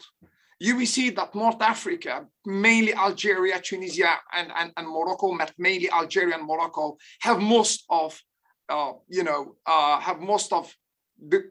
[0.59, 6.35] you will see that North Africa, mainly Algeria, Tunisia, and, and, and Morocco, mainly Algeria
[6.35, 8.19] and Morocco, have most of,
[8.69, 10.73] uh, you know, uh, have most of
[11.19, 11.43] the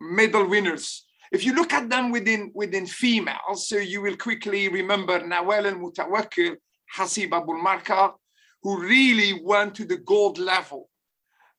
[0.00, 1.06] medal winners.
[1.30, 5.74] If you look at them within within females, so you will quickly remember Nawal El
[5.74, 6.56] Moutawakel,
[6.96, 8.12] Hasib Abul Marka,
[8.62, 10.90] who really went to the gold level.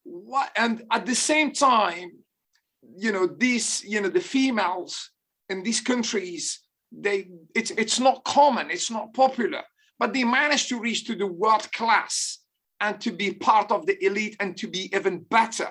[0.03, 2.11] What, and at the same time,
[2.97, 5.09] you know, these, you know, the females
[5.49, 6.59] in these countries
[6.95, 9.61] they it's it's not common, it's not popular,
[9.99, 12.39] but they managed to reach to the world class
[12.79, 15.69] and to be part of the elite and to be even better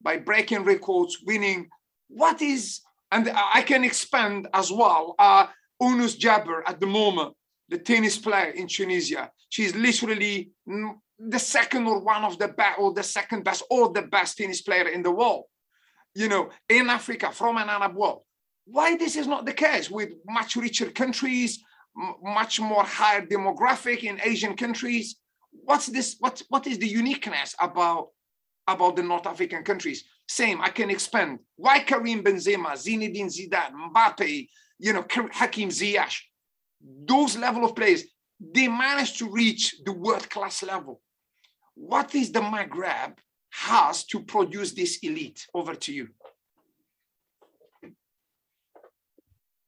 [0.00, 1.68] by breaking records, winning.
[2.08, 2.80] What is
[3.12, 5.14] and I can expand as well.
[5.18, 5.46] Uh,
[5.80, 7.34] Jabeur at the moment,
[7.68, 10.50] the tennis player in Tunisia, she's literally
[11.18, 14.62] the second or one of the best or the second best or the best tennis
[14.62, 15.44] player in the world.
[16.14, 18.22] You know, in Africa from an Arab world.
[18.64, 21.62] Why this is not the case with much richer countries,
[22.22, 25.16] much more higher demographic in Asian countries?
[25.50, 26.16] What's this?
[26.20, 28.08] What what is the uniqueness about
[28.66, 30.04] about the North African countries?
[30.28, 31.40] Same, I can expand.
[31.56, 34.48] Why Karim Benzema, Zinedine Zidane, Mbappe,
[34.78, 36.16] you know, Hakim Ziyech,
[37.06, 38.04] those level of players,
[38.40, 41.00] they managed to reach the world class level.
[41.74, 43.18] What is the Maghreb
[43.50, 45.46] has to produce this elite?
[45.54, 46.08] Over to you.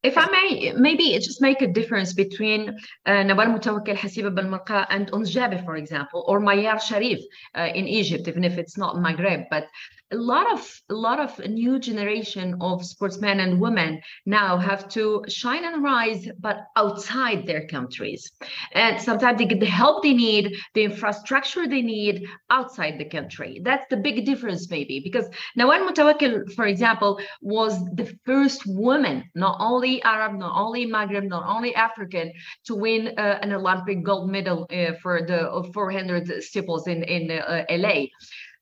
[0.05, 2.69] If I may, maybe just make a difference between
[3.07, 7.23] uh, Nawal Moutawakel Hassiba Boulmerka and Jabeur, for example, or Mayar Sherif
[7.57, 9.47] uh, in Egypt, even if it's not Maghreb.
[9.51, 9.67] But
[10.13, 15.25] a lot of a lot of new generation of sportsmen and women now have to
[15.29, 18.31] shine and rise but outside their countries
[18.73, 23.61] and sometimes they get the help they need the infrastructure they need outside the country
[23.65, 25.27] that's the big difference maybe because
[25.59, 31.45] Nawal Moutawakel for example was the first woman not only Arab not only Maghreb not
[31.47, 32.33] only African
[32.67, 37.65] to win uh, an Olympic gold medal uh, for the 400 steeples in in uh,
[37.71, 38.07] LA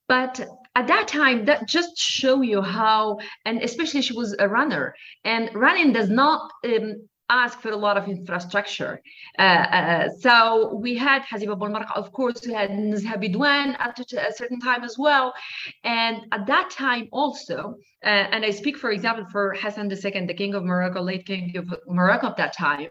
[0.09, 0.40] but
[0.75, 5.55] at that time that just show you how and especially she was a runner and
[5.55, 9.01] running does not um, ask for a lot of infrastructure.
[9.38, 14.33] Uh, uh, so we had Hassiba Boulmerka, of course, we had Nezha Bidouane at a
[14.35, 15.33] certain time as well.
[15.85, 20.35] And at that time also, uh, and I speak, for example, for Hassan II, the
[20.35, 22.88] king of Morocco, late king of Morocco at that time,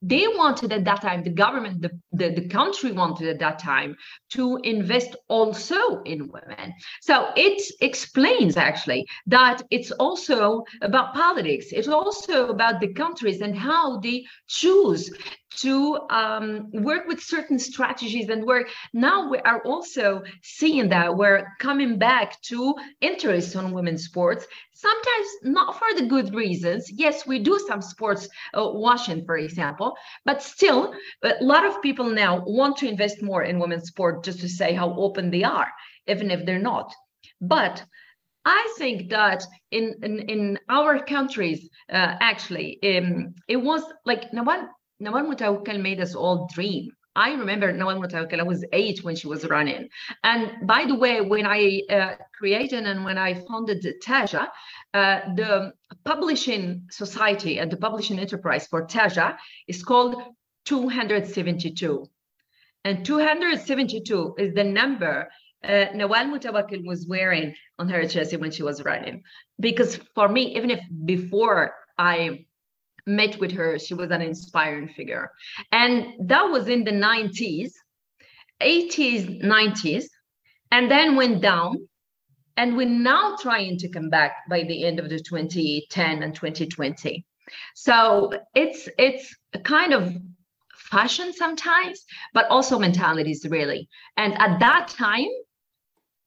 [0.00, 3.96] they wanted at that time, the government, the, the, the country wanted at that time
[4.30, 6.72] to invest also in women.
[7.00, 11.66] So it explains actually that it's also about politics.
[11.72, 15.10] It's also about the countries and how they choose
[15.58, 18.68] to um, work with certain strategies and work.
[18.92, 25.26] Now we are also seeing that we're coming back to interest on women's sports sometimes
[25.44, 26.90] not for the good reasons.
[26.90, 32.10] Yes we do some sports uh, washing for example but still a lot of people
[32.10, 35.68] now want to invest more in women's sport just to say how open they are
[36.08, 36.92] even if they're not.
[37.40, 37.84] But
[38.44, 44.68] I think that in in, in our countries, uh, actually, um, it was like Nawal
[45.02, 46.90] Nawal Moutawakel made us all dream.
[47.14, 49.88] I remember Nawal Moutawakel, I was eight when she was running.
[50.24, 54.48] And by the way, when I uh, created and when I founded Taja,
[54.94, 55.72] uh, the
[56.04, 59.36] publishing society and the publishing enterprise for Taja
[59.68, 60.16] is called
[60.64, 62.06] 272.
[62.84, 65.28] And 272 is the number
[65.64, 69.22] uh, Nawal Moutawakel was wearing on her jersey when she was running.
[69.60, 72.46] Because for me, even if before I
[73.06, 75.30] met with her, she was an inspiring figure.
[75.70, 77.72] And that was in the 90s,
[78.60, 80.04] 80s, 90s,
[80.70, 81.88] and then went down.
[82.56, 87.24] And we're now trying to come back by the end of the 2010 and 2020.
[87.74, 90.14] So it's it's a kind of
[90.76, 93.88] fashion sometimes, but also mentalities really.
[94.16, 95.28] And at that time,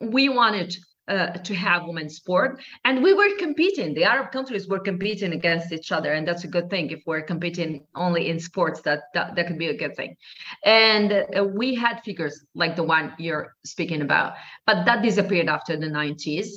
[0.01, 0.75] we wanted
[1.07, 2.61] uh, to have women's sport.
[2.83, 3.93] And we were competing.
[3.93, 7.21] The arab countries were competing against each other and that's a good thing if we're
[7.21, 10.15] competing only in sports that that, that could be a good thing.
[10.63, 14.33] And uh, we had figures like the one you're speaking about
[14.65, 16.47] but that disappeared after the 90s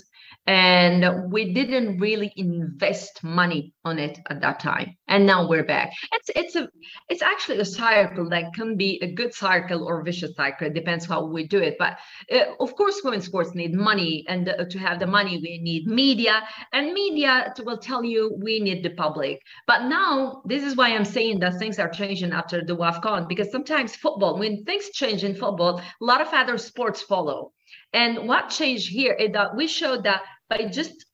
[0.47, 4.97] and we didn't really invest money on it at that time.
[5.07, 5.93] And now we're back.
[6.13, 6.69] It's it's a
[7.09, 10.69] it's actually a cycle that can be a good cycle or vicious cycle.
[10.69, 11.77] It depends how we do it.
[11.79, 11.99] But
[12.33, 14.25] uh, of course women's sports need money.
[14.29, 16.43] And uh, to have the money we need media.
[16.73, 19.41] And media will tell you we need the public.
[19.67, 23.51] But now this is why i'm saying that things are changing after the wafcon because
[23.51, 27.53] sometimes football when things change in football a lot of other sports follow
[27.93, 31.07] and what changed here is that we showed that by just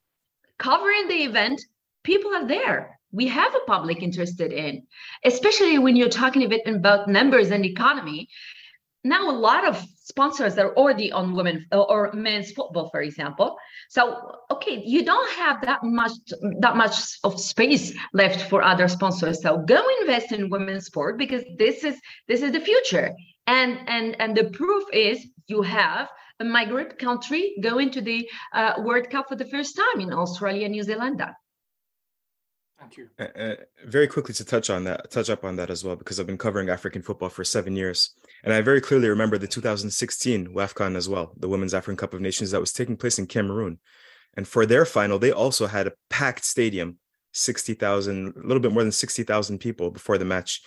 [0.58, 1.60] covering the event,
[2.02, 2.98] people are there.
[3.12, 4.86] We have a public interested in,
[5.24, 8.28] especially when you're talking a bit about numbers and economy.
[9.04, 13.56] Now, a lot of sponsors are already on women or men's football, for example.
[13.88, 16.12] So, okay, you don't have that much
[16.60, 19.42] that much of space left for other sponsors.
[19.42, 23.12] So, go invest in women's sport because this is this is the future.
[23.46, 26.08] And and and the proof is you have
[26.40, 30.68] a migrant country going to the uh, World Cup for the first time in Australia,
[30.68, 31.22] New Zealand.
[32.78, 33.08] Thank you.
[33.18, 33.54] Uh,
[33.86, 36.36] very quickly to touch on that, touch up on that as well, because I've been
[36.36, 41.08] covering African football for seven years, and I very clearly remember the 2016 WAFCON as
[41.08, 43.78] well, the Women's African Cup of Nations that was taking place in Cameroon,
[44.36, 46.98] and for their final, they also had a packed stadium,
[47.32, 50.60] 60,000, a little bit more than 60,000 people before the match.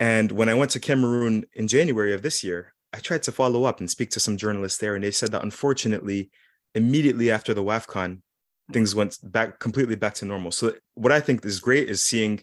[0.00, 3.64] And when I went to Cameroon in January of this year, I tried to follow
[3.64, 6.30] up and speak to some journalists there, and they said that unfortunately,
[6.74, 8.20] immediately after the WAFCON,
[8.72, 10.50] things went back completely back to normal.
[10.50, 12.42] So what I think is great is seeing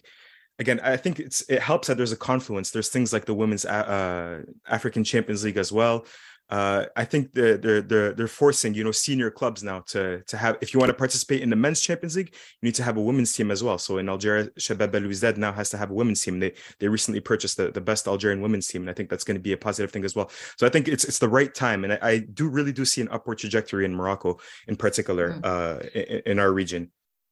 [0.58, 2.70] again, I think it's it helps that there's a confluence.
[2.70, 6.04] There's things like the women's uh, African Champions League as well
[6.50, 10.36] uh, I think they're, they're they're they're forcing you know senior clubs now to to
[10.36, 12.96] have if you want to participate in the men's Champions League, you need to have
[12.96, 13.78] a women's team as well.
[13.78, 16.40] So in Algeria, Shabab El Belouizdad now has to have a women's team.
[16.40, 19.36] They they recently purchased the, the best Algerian women's team, and I think that's going
[19.36, 20.30] to be a positive thing as well.
[20.56, 23.00] So I think it's it's the right time, and I, I do really do see
[23.00, 25.44] an upward trajectory in Morocco in particular mm.
[25.44, 26.90] uh, in, in our region.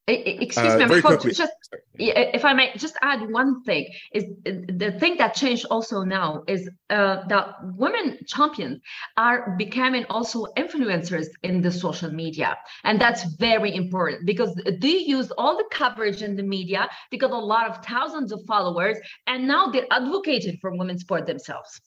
[0.09, 1.53] Excuse uh, me, just
[1.99, 6.67] if I may just add one thing is the thing that changed also now is
[6.89, 8.81] uh, that women champions
[9.19, 15.31] are becoming also influencers in the social media, and that's very important because they use
[15.33, 16.89] all the coverage in the media.
[17.11, 18.97] They got a lot of thousands of followers,
[19.27, 21.81] and now they're advocating for women's sport themselves.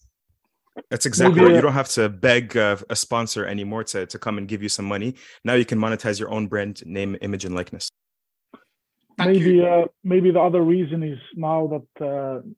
[0.90, 1.56] That's exactly right.
[1.56, 4.70] You don't have to beg uh, a sponsor anymore to, to come and give you
[4.70, 5.16] some money.
[5.44, 7.90] Now you can monetize your own brand, name, image, and likeness.
[9.26, 12.06] Thank maybe uh, maybe the other reason is now that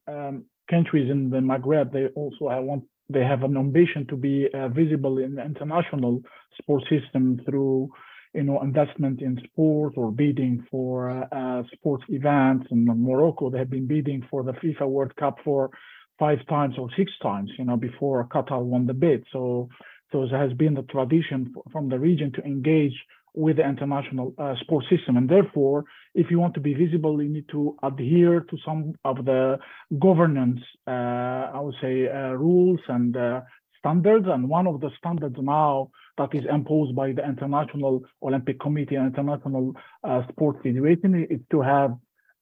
[0.08, 4.16] uh, um, countries in the Maghreb they also have want they have an ambition to
[4.16, 6.22] be uh, visible in the international
[6.60, 7.90] sports system through
[8.34, 12.66] you know investment in sport or bidding for uh, uh, sports events.
[12.70, 15.70] In Morocco, they have been bidding for the FIFA World Cup for
[16.18, 19.24] five times or six times, you know, before Qatar won the bid.
[19.32, 19.68] So
[20.12, 22.94] so there has been the tradition from the region to engage
[23.34, 25.16] with the international uh, sports system.
[25.16, 29.24] And therefore, if you want to be visible, you need to adhere to some of
[29.24, 29.58] the
[29.98, 33.40] governance, uh, I would say, uh, rules and uh,
[33.78, 34.26] standards.
[34.28, 39.14] And one of the standards now that is imposed by the International Olympic Committee and
[39.14, 39.74] International
[40.04, 41.90] uh, Sports Federation is to have,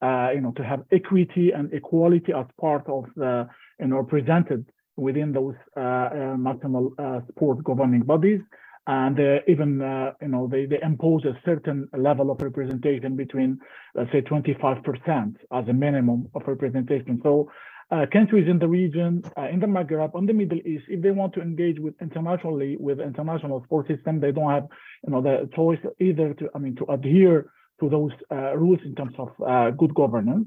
[0.02, 3.48] uh, you know, to have equity and equality as part of the,
[3.80, 4.66] you know, presented
[4.96, 6.92] within those national
[7.30, 8.42] sport governing bodies
[8.86, 13.58] and uh, even uh, you know they, they impose a certain level of representation between
[13.94, 17.20] let's say 25% as a minimum of representation.
[17.22, 17.50] So
[17.92, 21.10] uh, countries in the region uh, in the maghreb in the middle east if they
[21.10, 24.66] want to engage with internationally with international sports system they don't have
[25.04, 28.94] you know the choice either to i mean to adhere to those uh, rules in
[28.94, 30.46] terms of uh, good governance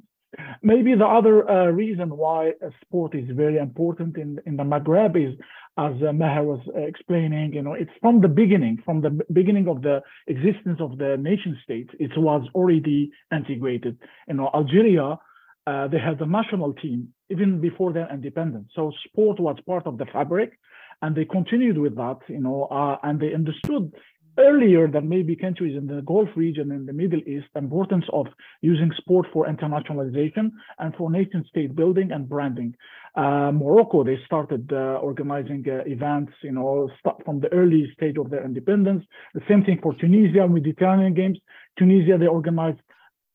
[0.62, 5.38] Maybe the other uh, reason why sport is very important in, in the Maghreb is,
[5.78, 9.82] as uh, Maher was explaining, you know, it's from the beginning, from the beginning of
[9.82, 13.98] the existence of the nation state, it was already integrated.
[14.28, 15.20] You know, Algeria,
[15.68, 18.70] uh, they had a national team even before their independence.
[18.76, 20.58] So sport was part of the fabric,
[21.02, 23.92] and they continued with that, you know, uh, and they understood
[24.38, 28.28] earlier than maybe countries in the Gulf region and the Middle East, importance of
[28.62, 32.76] using sport for internationalization and for nation state building and branding.
[33.16, 36.90] Uh, Morocco, they started uh, organizing uh, events, you know,
[37.24, 39.04] from the early stage of their independence.
[39.34, 41.38] The same thing for Tunisia, Mediterranean Games.
[41.78, 42.80] Tunisia, they organized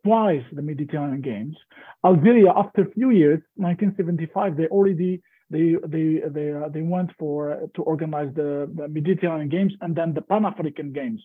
[0.04, 1.56] twice the Mediterranean Games.
[2.04, 7.52] Algeria, after a few years, 1975, they already they they they uh, they went for
[7.52, 11.20] uh, to organize the, the, Mediterranean Games and then the Pan African Games.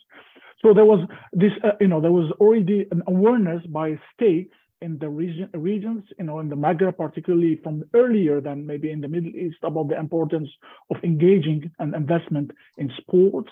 [0.61, 4.97] So there was this, uh, you know, there was already an awareness by states in
[4.99, 9.07] the region, regions, you know, in the Maghreb, particularly from earlier than maybe in the
[9.07, 10.49] Middle East, about the importance
[10.89, 13.51] of engaging and investment in sports.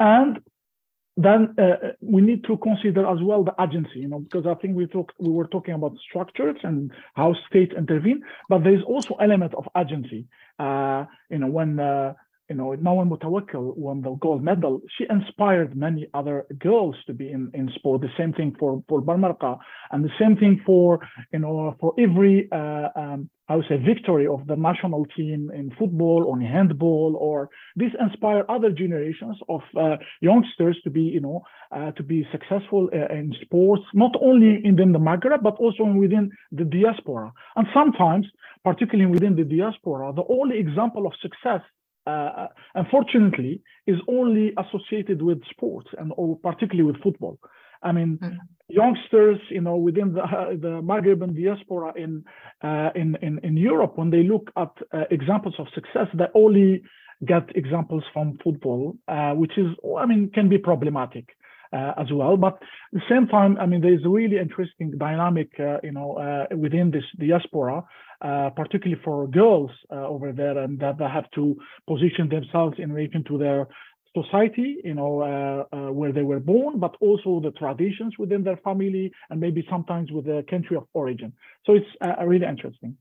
[0.00, 0.38] And
[1.16, 4.76] then uh, we need to consider as well the agency, you know, because I think
[4.76, 9.14] we talked, we were talking about structures and how states intervene, but there is also
[9.14, 10.26] element of agency.
[10.58, 12.14] Uh, you know, when uh,
[12.48, 17.30] you know, Nawal Moutawakel won the gold medal, she inspired many other girls to be
[17.30, 18.02] in, in sport.
[18.02, 19.58] The same thing for, for Boulmerka,
[19.90, 21.00] and the same thing for,
[21.32, 25.72] you know, for every, uh, um, I would say, victory of the national team in
[25.78, 31.20] football or in handball, or this inspire other generations of uh, youngsters to be, you
[31.20, 31.42] know,
[31.72, 36.30] uh, to be successful uh, in sports, not only within the Maghreb, but also within
[36.52, 37.32] the diaspora.
[37.56, 38.26] And sometimes,
[38.64, 41.62] particularly within the diaspora, the only example of success
[42.06, 47.38] uh, unfortunately, is only associated with sports and or particularly with football.
[47.82, 48.36] I mean, mm.
[48.68, 52.24] youngsters, you know, within the uh, the Maghrebian diaspora in
[52.62, 56.82] uh, in, in in Europe, when they look at uh, examples of success, they only
[57.24, 61.36] get examples from football, uh, which is, I mean, can be problematic.
[61.76, 62.36] Uh, as well.
[62.36, 66.10] But at the same time, I mean, there's a really interesting dynamic, uh, you know,
[66.26, 67.84] uh, within this diaspora,
[68.22, 71.56] uh, particularly for girls uh, over there, and that they have to
[71.86, 73.68] position themselves in relation to their
[74.14, 79.12] society, you know, uh, where they were born, but also the traditions within their family,
[79.28, 81.30] and maybe sometimes with the country of origin.
[81.66, 81.92] So it's
[82.24, 82.96] really interesting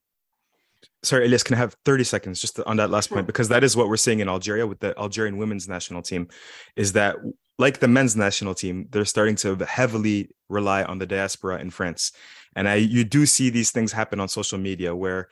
[1.04, 3.28] sorry, Elias, can I have 30 seconds just on that last point?
[3.28, 6.28] Because that is what we're seeing in Algeria with the Algerian women's national team,
[6.76, 7.16] is that
[7.58, 12.12] like the men's national team, they're starting to heavily rely on the diaspora in France.
[12.56, 15.30] And I you do see these things happen on social media where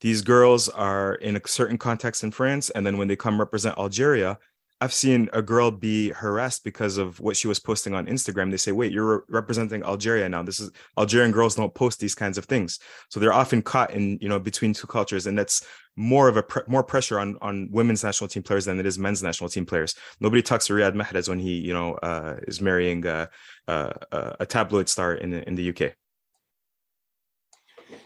[0.00, 3.78] these girls are in a certain context in France, and then when they come represent
[3.78, 4.38] Algeria,
[4.80, 8.50] I've seen a girl be harassed because of what she was posting on Instagram.
[8.50, 10.42] They say, "Wait, you're re- representing Algeria now.
[10.42, 14.18] This is Algerian girls don't post these kinds of things." So they're often caught in
[14.20, 15.64] you know between two cultures, and that's
[15.96, 18.98] more of a pre- more pressure on on women's national team players than it is
[18.98, 19.94] men's national team players.
[20.20, 23.26] Nobody talks to Riyad Mahrez when he you know uh, is marrying uh,
[23.68, 25.94] a tabloid star in in the UK.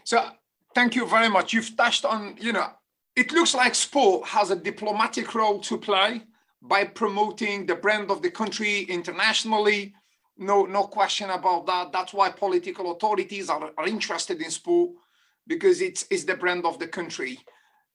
[0.03, 0.23] So
[0.75, 1.51] thank you very much.
[1.51, 2.67] You've touched on you know
[3.15, 6.21] it looks like sport has a diplomatic role to play
[6.61, 9.93] by promoting the brand of the country internationally.
[10.37, 11.91] No, no question about that.
[11.91, 14.91] That's why political authorities are, are interested in sport
[15.47, 17.39] because it's, it's the brand of the country.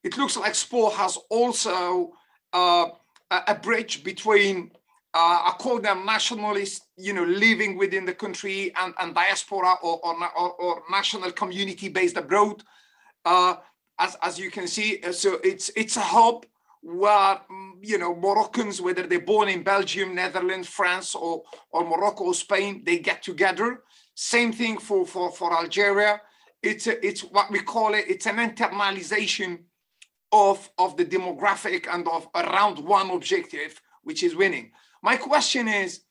[0.02, 2.12] It looks like sport has also
[2.52, 2.86] uh,
[3.30, 4.70] a bridge between
[5.14, 10.04] uh, I call them nationalists, you know, living within the country and, and diaspora or,
[10.04, 12.64] or, or national community based abroad.
[13.24, 13.54] Uh,
[14.00, 16.44] as, as you can see, uh, so it's it's a hub
[16.84, 22.24] where mm, you know Moroccans, whether they're born in Belgium, Netherlands, France, or or Morocco
[22.24, 23.82] or Spain, they get together.
[24.14, 26.20] Same thing for for for Algeria.
[26.62, 28.04] It's a, it's what we call it.
[28.08, 29.64] It's an internalization
[30.30, 34.70] of of the demographic and of around one objective, which is winning.
[35.02, 36.02] My question is,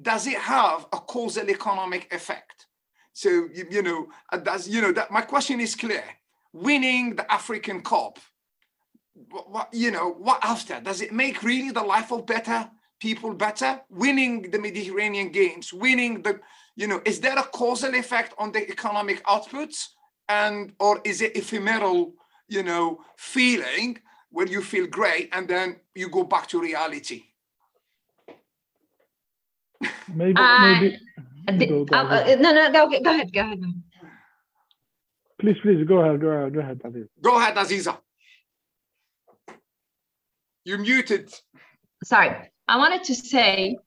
[0.00, 2.66] does it have a causal economic effect?
[3.12, 6.04] So you, you know, uh, does you know that my question is clear.
[6.54, 8.18] Winning the African Cup
[9.14, 10.80] what, you know, what after?
[10.80, 13.80] Does it make really the life of better people better?
[13.90, 16.40] Winning the Mediterranean Games, winning the,
[16.76, 19.88] you know, is there a causal effect on the economic outputs?
[20.28, 22.14] And, or is it ephemeral,
[22.48, 23.98] you know, feeling
[24.30, 27.24] where you feel great and then you go back to reality?
[30.14, 31.66] Maybe, uh, maybe.
[31.66, 33.60] go, go, uh, uh, no, no, go, go ahead, go ahead.
[35.40, 37.08] Please, please, go ahead, go ahead, go ahead, Aziz.
[37.20, 37.98] Go ahead, Aziza.
[40.64, 41.32] You're muted.
[42.04, 42.50] Sorry.
[42.68, 43.78] I wanted to say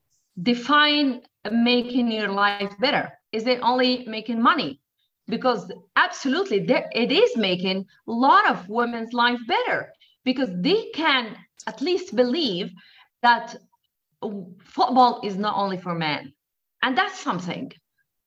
[0.42, 3.12] define making your life better.
[3.32, 4.82] Is it only making money?
[5.28, 6.60] Because absolutely,
[6.94, 9.92] it is making a lot of women's life better
[10.24, 12.72] because they can at least believe
[13.24, 13.56] that
[14.64, 16.34] football is not only for men.
[16.82, 17.72] And that's something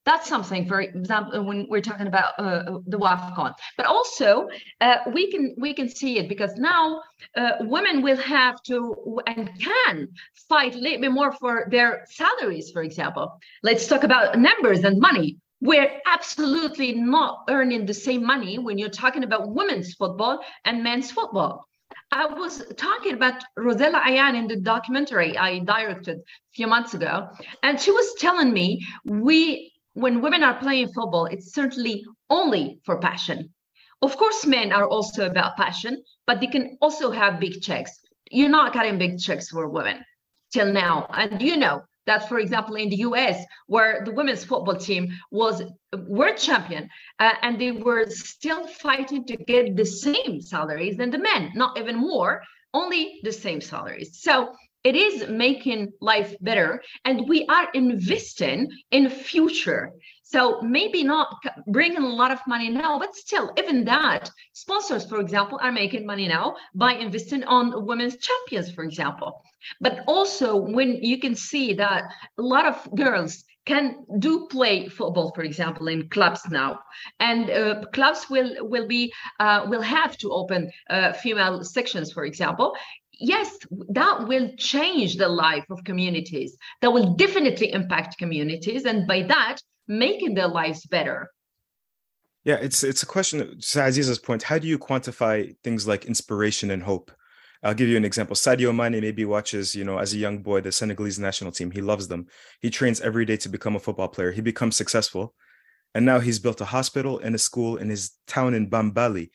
[0.09, 3.53] that's something for example when we're talking about uh, uh the wafcon.
[3.77, 4.49] But also
[4.81, 7.03] uh, we can we can see it because now
[7.37, 10.09] uh, women will have to and can
[10.49, 13.39] fight a little bit more for their salaries for example.
[13.63, 15.37] Let's talk about numbers and money.
[15.61, 21.11] We're absolutely not earning the same money when you're talking about women's football and men's
[21.11, 21.69] football.
[22.13, 27.29] I was talking about Rosella Ayane in the documentary I directed a few months ago,
[27.63, 33.01] and she was telling me we when women are playing football, it's certainly only for
[33.01, 33.53] passion.
[34.01, 37.91] Of course, men are also about passion, but they can also have big checks.
[38.31, 40.05] You're not getting big checks for women
[40.53, 41.07] till now.
[41.11, 45.63] And you know that, for example, in the US, where the women's football team was
[45.93, 46.89] world champion,
[47.19, 51.77] uh, and they were still fighting to get the same salaries than the men, not
[51.77, 52.43] even more,
[52.73, 54.21] only the same salaries.
[54.23, 54.55] So
[54.85, 59.93] it is making life better and we are investing in future.
[60.23, 61.35] So maybe not
[61.67, 66.05] bringing a lot of money now but still even that sponsors for example are making
[66.07, 69.43] money now by investing on women's champions for example.
[69.81, 72.05] But also when you can see that
[72.39, 76.81] a lot of girls can do play football for example in clubs now.
[77.21, 82.25] And uh, clubs will will be uh, will have to open uh, female sections for
[82.25, 82.75] example
[83.19, 83.59] yes,
[83.91, 86.57] that will change the life of communities.
[86.81, 91.31] That will definitely impact communities, and by that, making their lives better.
[92.45, 93.41] Yeah, it's it's a question.
[93.41, 97.11] To Aziz's point, how do you quantify things like inspiration and hope?
[97.63, 98.37] I'll give you an example.
[98.37, 101.73] Sadio Mane maybe watches, you know, as a young boy, the Senegalese national team.
[101.73, 102.29] He loves them.
[102.61, 104.31] He trains every day to become a football player.
[104.31, 105.35] He becomes successful.
[105.95, 109.31] And now he's built a hospital and a school in his town in Bambali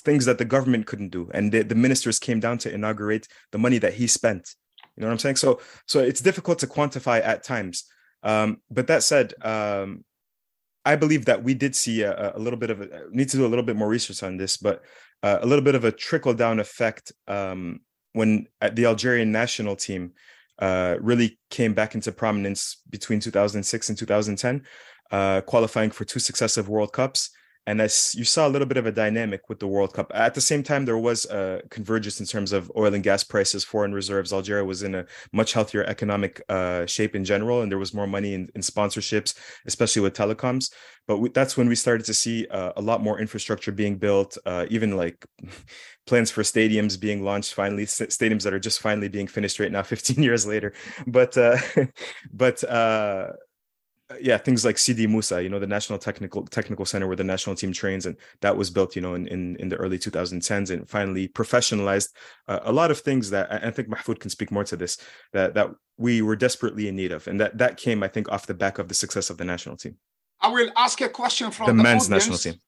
[0.00, 1.30] things that the government couldn't do.
[1.34, 4.54] And the, the ministers came down to inaugurate the money that he spent.
[4.96, 5.36] You know what I'm saying?
[5.36, 7.84] So so it's difficult to quantify at times.
[8.22, 10.04] Um, but that said, um,
[10.84, 13.46] I believe that we did see a, a, little bit of a need to do
[13.46, 14.82] a little bit more research on this, but
[15.22, 17.80] uh, a little bit of a trickle down effect um,
[18.12, 20.12] when the Algerian national team
[20.58, 24.62] uh, really came back into prominence between 2006 and 2010,
[25.10, 27.30] uh, qualifying for two successive World Cups
[27.66, 30.10] and as you saw a little bit of a dynamic with the World Cup.
[30.14, 33.64] At the same time, there was a convergence in terms of oil and gas prices,
[33.64, 34.32] foreign reserves.
[34.32, 38.06] Algeria was in a much healthier economic uh, shape in general, and there was more
[38.06, 39.34] money in, in sponsorships,
[39.66, 40.70] especially with telecoms.
[41.06, 44.36] But we, that's when we started to see uh, a lot more infrastructure being built,
[44.44, 45.24] uh, even like
[46.06, 49.82] plans for stadiums being launched finally, stadiums that are just finally being finished right now,
[49.94, 50.74] 15 years later.
[51.06, 51.58] But uh,
[52.32, 53.32] but uh,
[54.20, 57.56] yeah things like Sidi Moussa you know the national technical technical center where the national
[57.56, 60.88] team trains and that was built you know in in, in the early 2010s and
[60.88, 62.10] finally professionalized
[62.48, 64.98] uh, a lot of things that I think Mahfoud can speak more to this
[65.32, 68.46] that that we were desperately in need of and that that came I think off
[68.46, 69.96] the back of the success of the national team
[70.40, 72.10] I will ask a question from the, the men's audience.
[72.10, 72.60] national team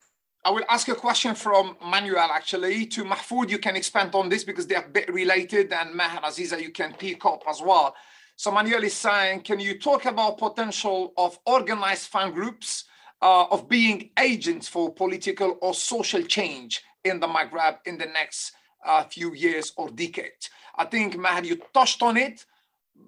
[0.46, 3.50] I will ask a question from Manuel actually to Mahfoud.
[3.50, 6.94] You can expand on this because they're a bit related, and Maher Aziza, you can
[6.94, 7.96] pick up as well.
[8.38, 12.84] So Manuel is saying, can you talk about potential of organized fan groups
[13.22, 18.52] uh, of being agents for political or social change in the Maghreb in the next
[18.84, 20.32] uh, few years or decade?
[20.76, 22.44] I think Maher, you touched on it,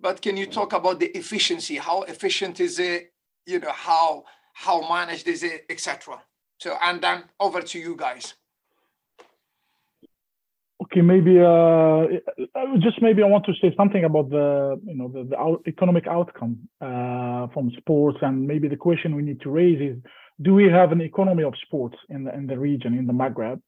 [0.01, 1.76] but can you talk about the efficiency?
[1.76, 3.12] How efficient is it?
[3.45, 4.24] You know how
[4.55, 6.22] how managed is it, etc.
[6.59, 8.35] So and then over to you guys.
[10.81, 12.07] Okay, maybe uh,
[12.79, 16.07] just maybe I want to say something about the you know the, the out economic
[16.07, 19.97] outcome uh, from sports, and maybe the question we need to raise is:
[20.41, 23.61] Do we have an economy of sports in the in the region in the Maghreb?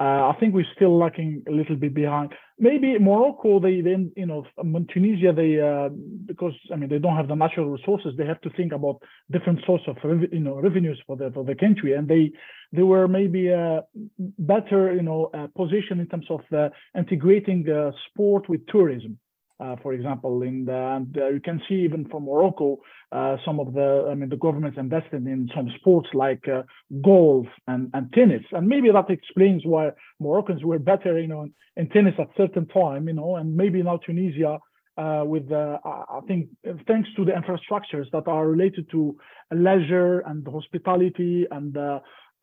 [0.00, 2.32] Uh, I think we're still lacking a little bit behind.
[2.58, 4.44] Maybe Morocco, they then, you know,
[4.92, 5.88] Tunisia, they uh,
[6.26, 8.14] because I mean they don't have the natural resources.
[8.16, 9.96] They have to think about different source of
[10.32, 12.32] you know revenues for the for the country, and they
[12.72, 13.80] they were maybe a uh,
[14.18, 17.64] better you know uh, position in terms of uh, integrating
[18.08, 19.18] sport with tourism.
[19.60, 22.78] Uh, for example, in the, uh, you can see even from Morocco,
[23.12, 26.62] uh, some of the, I mean, the government invested in some sports like uh,
[27.04, 31.52] golf and, and tennis, and maybe that explains why Moroccans were better, you know, in,
[31.76, 34.58] in tennis at certain time, you know, and maybe now Tunisia,
[34.96, 36.48] uh, with I think
[36.86, 39.16] thanks to the infrastructures that are related to
[39.52, 41.76] leisure and hospitality and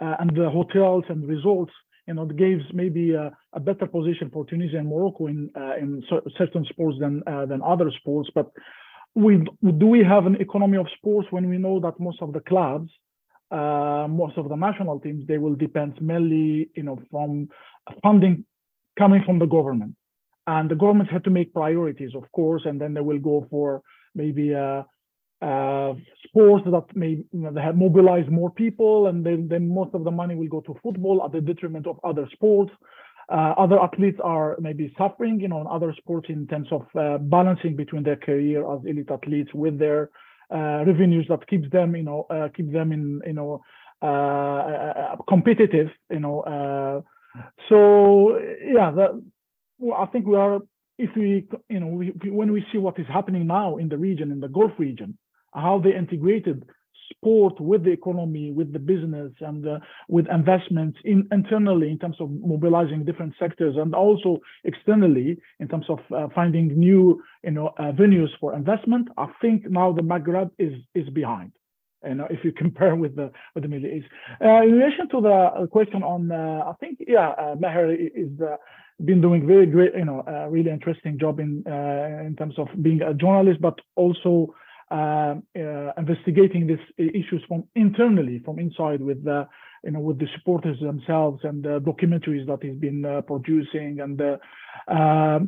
[0.01, 1.71] and the hotels and resorts
[2.11, 6.03] you know, gives maybe a, a, better position for Tunisia and Morocco in uh, in
[6.37, 8.29] certain sports than uh, than other sports.
[8.35, 8.47] But
[9.15, 9.33] we
[9.81, 12.89] do we have an economy of sports when we know that most of the clubs,
[13.49, 17.47] uh, most of the national teams, they will depend mainly, you know, from
[18.03, 18.43] funding
[18.99, 19.95] coming from the government,
[20.47, 23.81] and the government had to make priorities, of course, and then they will go for
[24.13, 24.83] maybe uh,
[25.41, 25.93] uh,
[26.27, 30.03] sports that may you know, they have mobilized more people, and then, then most of
[30.03, 32.71] the money will go to football at the detriment of other sports.
[33.29, 37.17] Uh, other athletes are maybe suffering, you know, in other sports in terms of uh,
[37.17, 40.09] balancing between their career as elite athletes with their
[40.53, 43.61] uh, revenues that keeps them, you know, uh, keep them in, you know,
[44.01, 47.03] uh, competitive, you know.
[47.69, 49.23] so yeah, the,
[49.79, 50.59] well, I think we are
[51.01, 54.31] if we, you know, we, when we see what is happening now in the region,
[54.31, 55.17] in the Gulf region,
[55.53, 56.65] how they integrated
[57.11, 62.15] sport with the economy, with the business, and uh, with investments in, internally in terms
[62.19, 67.67] of mobilizing different sectors, and also externally in terms of uh, finding new, you know,
[67.77, 69.07] uh, venues for investment.
[69.17, 71.51] I think now the Maghreb is is behind.
[72.07, 74.07] You know, if you compare with the with the Middle East.
[74.43, 78.57] Uh, in relation to the question on, uh, I think yeah, uh, Maher is uh,
[79.05, 81.63] been doing very great, you know, really interesting job in
[82.27, 84.53] in terms of being a journalist, but also
[84.91, 89.47] uh, uh, investigating these issues from internally, from inside, with the
[89.83, 94.21] you know with the supporters themselves and the documentaries that he's been uh, producing and
[94.21, 94.37] um,
[94.87, 95.39] uh,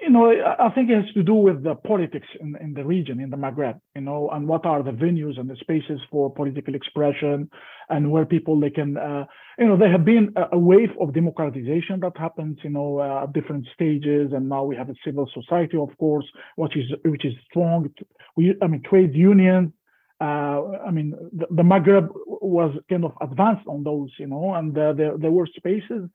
[0.00, 3.20] you know, I think it has to do with the politics in, in the region,
[3.20, 6.74] in the Maghreb, you know, and what are the venues and the spaces for political
[6.74, 7.50] expression
[7.90, 9.24] and where people they can, uh,
[9.58, 13.24] you know, there have been a, a, wave of democratization that happens, you know, uh,
[13.24, 14.32] at different stages.
[14.32, 17.90] And now we have a civil society, of course, which is, which is strong.
[18.36, 19.72] We, I mean, trade unions,
[20.20, 24.76] uh, I mean, the, the, Maghreb was kind of advanced on those, you know, and
[24.76, 26.10] uh, there, there were spaces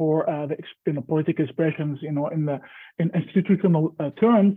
[0.00, 2.58] for uh, the you know, political expressions, you know, in the
[2.98, 4.54] in institutional uh, terms,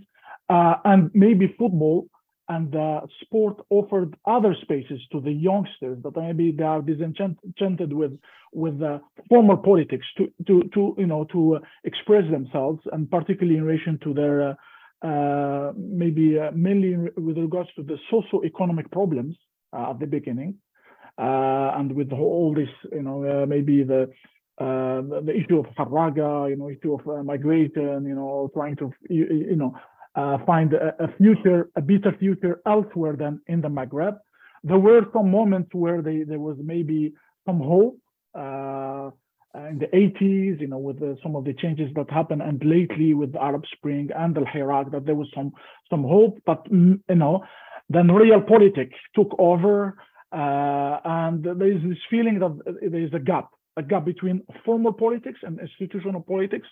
[0.48, 2.08] uh, and maybe football
[2.48, 8.18] and uh, sport offered other spaces to the youngsters that maybe they are disenchanted with
[8.54, 13.58] with uh, formal politics to to to you know to uh, express themselves and particularly
[13.58, 14.54] in relation to their uh,
[15.08, 19.36] uh, maybe uh, mainly with regards to the socio-economic problems
[19.74, 20.56] at the beginning
[21.18, 24.10] and with all this you know maybe the
[24.60, 28.91] uh, the issue of Harraga, you know, issue of uh, migration, you know, trying to,
[29.10, 29.74] you, you know,
[30.16, 34.18] uh, find a, a, future, a better future elsewhere than in the Maghreb.
[34.64, 37.14] There were some moments where they, there was maybe
[37.47, 37.97] some hope
[38.38, 39.10] uh,
[39.56, 43.14] in the 80s, you know, with the, some of the changes that happened, and lately
[43.14, 45.51] with the Arab Spring and the Hirak, that there was some
[45.89, 46.39] some hope.
[46.45, 47.43] But mm, you know,
[47.89, 49.95] then real politics took over,
[50.32, 54.93] uh, and there is this feeling that there is a gap a gap between formal
[54.93, 56.67] politics and institutional politics,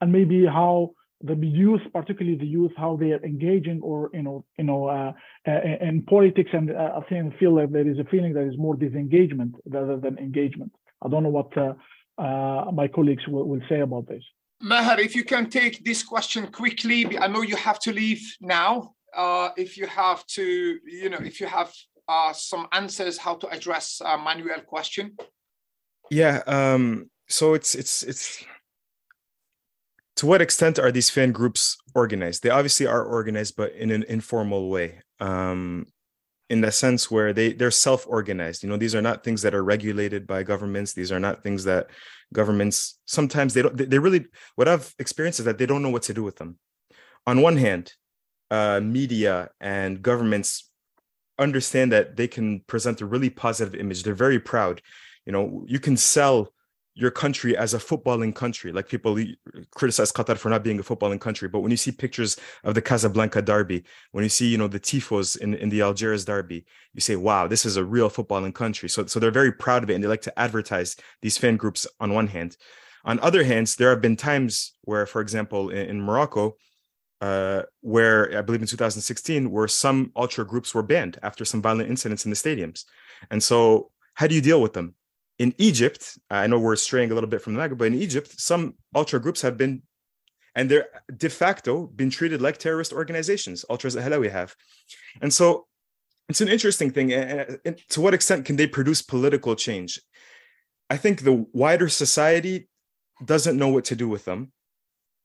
[0.00, 0.92] and maybe how
[1.22, 5.12] the youth, particularly the youth, how they are engaging or you know, you know, uh,
[5.46, 8.56] uh, in politics, and uh, I think feel like there is a feeling that is
[8.56, 10.72] more disengagement rather than engagement.
[11.04, 11.74] I don't know what uh,
[12.18, 14.22] uh, my colleagues will, will say about this.
[14.60, 18.94] Maher, if you can take this question quickly, I know you have to leave now.
[19.16, 21.72] Uh, if you have to, you know, if you have
[22.32, 25.16] some answers how to address Manuel question.
[26.10, 26.42] Yeah.
[26.46, 28.44] Um, so it's it's it's
[30.16, 32.42] to what extent are these fan groups organized?
[32.42, 35.02] They obviously are organized, but in an informal way.
[35.20, 35.86] Um,
[36.50, 38.62] in the sense where they they're self-organized.
[38.62, 40.94] You know, these are not things that are regulated by governments.
[40.94, 41.88] These are not things that
[42.32, 46.02] governments sometimes they don't they really what I've experienced is that they don't know what
[46.04, 46.58] to do with them.
[47.26, 47.92] On one hand,
[48.50, 50.70] uh, media and governments
[51.38, 54.02] understand that they can present a really positive image.
[54.02, 54.80] They're very proud
[55.28, 56.48] you know you can sell
[56.94, 59.16] your country as a footballing country like people
[59.74, 62.82] criticize qatar for not being a footballing country but when you see pictures of the
[62.82, 66.64] casablanca derby when you see you know the tifos in, in the algiers derby
[66.94, 69.90] you say wow this is a real footballing country so, so they're very proud of
[69.90, 72.56] it and they like to advertise these fan groups on one hand
[73.04, 76.56] on other hands there have been times where for example in, in morocco
[77.20, 81.90] uh, where I believe in 2016, where some ultra groups were banned after some violent
[81.90, 82.84] incidents in the stadiums.
[83.28, 84.94] And so, how do you deal with them?
[85.38, 88.40] In Egypt, I know we're straying a little bit from the Maghreb, but in Egypt,
[88.40, 89.82] some ultra groups have been,
[90.54, 93.64] and they're de facto been treated like terrorist organizations.
[93.70, 94.56] Ultras Ahlawi have,
[95.22, 95.66] and so
[96.28, 97.12] it's an interesting thing.
[97.12, 100.00] Eh, eh, eh, and to what extent can they produce political change?
[100.90, 102.68] I think the wider society
[103.24, 104.52] doesn't know what to do with them.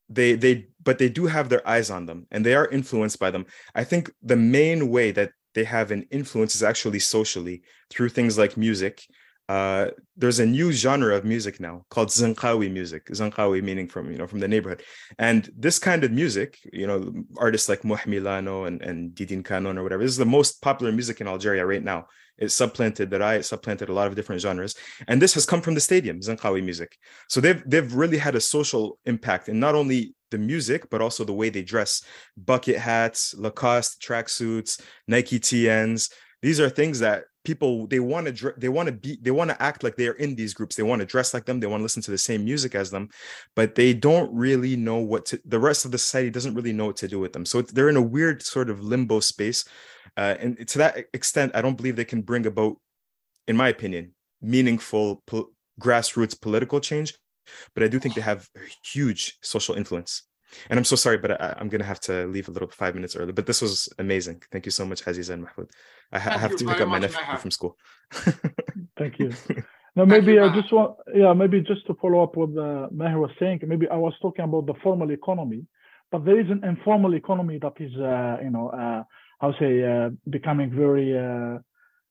[0.08, 3.30] They they but they do have their eyes on them and they are influenced by
[3.30, 3.46] them.
[3.74, 8.36] I think the main way that they have an influence is actually socially through things
[8.36, 9.02] like music
[9.48, 13.06] uh, there's a new genre of music now called Zanqawi music.
[13.06, 14.82] Zanqawi meaning from you know from the neighborhood,
[15.18, 19.76] and this kind of music, you know, artists like Mouh Milano and and Didine Kanoun
[19.76, 20.02] or whatever.
[20.02, 22.06] This is the most popular music in Algeria right now.
[22.38, 24.76] It supplanted that I supplanted a lot of different genres,
[25.08, 26.96] and this has come from the stadium, Zanqawi music.
[27.28, 31.22] So they've they've really had a social impact and not only the music but also
[31.22, 32.02] the way they dress,
[32.36, 36.10] bucket hats, Lacoste tracksuits, Nike TNs.
[36.40, 39.62] These are things that people they want to they want to be they want to
[39.62, 40.76] act like they're in these groups.
[40.76, 41.60] They want to dress like them.
[41.60, 43.08] They want to listen to the same music as them
[43.54, 46.86] but they don't really know what to the rest of the society doesn't really know
[46.86, 47.44] what to do with them.
[47.44, 49.64] So they're in a weird sort of limbo space
[50.16, 52.76] uh, and to that extent i don't believe they can bring about
[53.48, 57.14] in my opinion meaningful po- grassroots political change
[57.74, 58.48] but i do think they have
[58.84, 60.22] huge social influence
[60.68, 62.94] and I'm so sorry, but I, am going to have to leave a little five
[62.94, 63.32] minutes early.
[63.32, 64.42] But this was amazing.
[64.50, 65.70] Thank you so much, Aziz and Mahfoud.
[66.12, 67.76] I, ha- I have to pick up my nephew from school.
[68.98, 69.32] Thank you.
[69.96, 73.30] Now, maybe I just want, yeah, maybe just to follow up what uh, Maher was
[73.38, 73.60] saying.
[73.64, 75.66] Maybe I was talking about the formal economy,
[76.10, 79.04] but there is an informal economy that is, uh, you know, uh,
[79.40, 81.58] how say, uh, becoming very uh,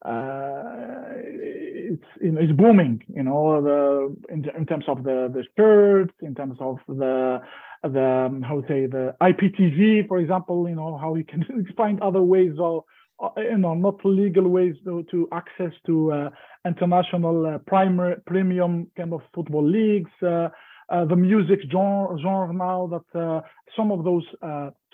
[0.05, 3.03] uh, it's you know, it's booming.
[3.13, 7.41] You know, the in, in terms of the the shirts, in terms of the
[7.83, 10.67] the um, how to say the IPTV, for example.
[10.69, 11.43] You know how you can
[11.77, 12.83] find other ways of
[13.21, 16.29] uh, you know not legal ways to, to access to uh,
[16.65, 20.11] international uh, primary premium kind of football leagues.
[20.21, 20.49] Uh,
[20.89, 23.41] uh, the music genre, genre now that uh,
[23.75, 24.25] some of those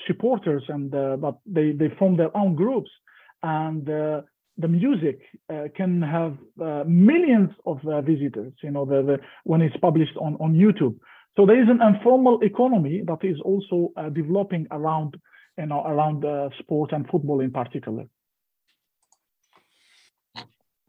[0.08, 2.90] supporters and but they they form their own groups
[3.44, 5.20] and the music
[5.76, 6.38] can have
[6.88, 10.96] millions of visitors, you know, the, the, when it's published on, on YouTube.
[11.38, 15.16] So there is an informal economy that is also uh, developing around,
[15.58, 16.50] you know, around uh,
[16.92, 18.06] and football in particular.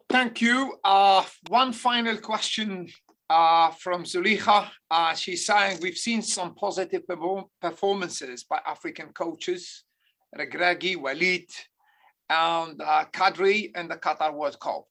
[0.09, 0.74] Thank you.
[0.82, 2.88] Uh, one final question
[3.28, 4.68] from Zulicha.
[5.14, 9.84] she's saying, we've seen some positive performances by African coaches,
[10.36, 11.49] Regragui, Walid,
[12.28, 14.84] and uh, Kadri and the Qatar World Cup.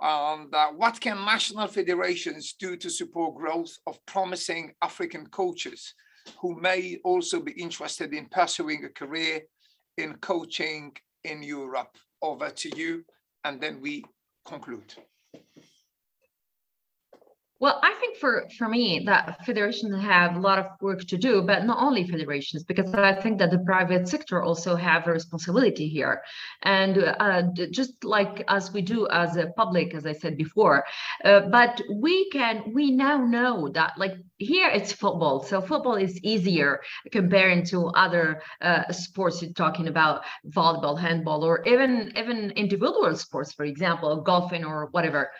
[0.00, 5.94] And uh, what can national federations do to support growth of promising African coaches
[6.40, 9.42] who may also be interested in pursuing a career
[9.96, 10.92] in coaching
[11.22, 11.96] in Europe?
[12.22, 13.04] Over to you,
[13.44, 14.02] and then we
[14.46, 14.94] conclude.
[17.60, 21.40] Well, I think for for me that federations have a lot of work to do,
[21.40, 25.88] but not only federations, because I think that the private sector also have a responsibility
[25.88, 26.22] here,
[26.62, 30.84] and uh, just like as we do as a public, as I said before,
[31.24, 36.18] uh, but we can we now know that like here it's football, so football is
[36.22, 36.80] easier
[37.12, 39.40] comparing to other uh, sports.
[39.40, 45.30] You're talking about volleyball, handball, or even even individual sports, for example, golfing or whatever.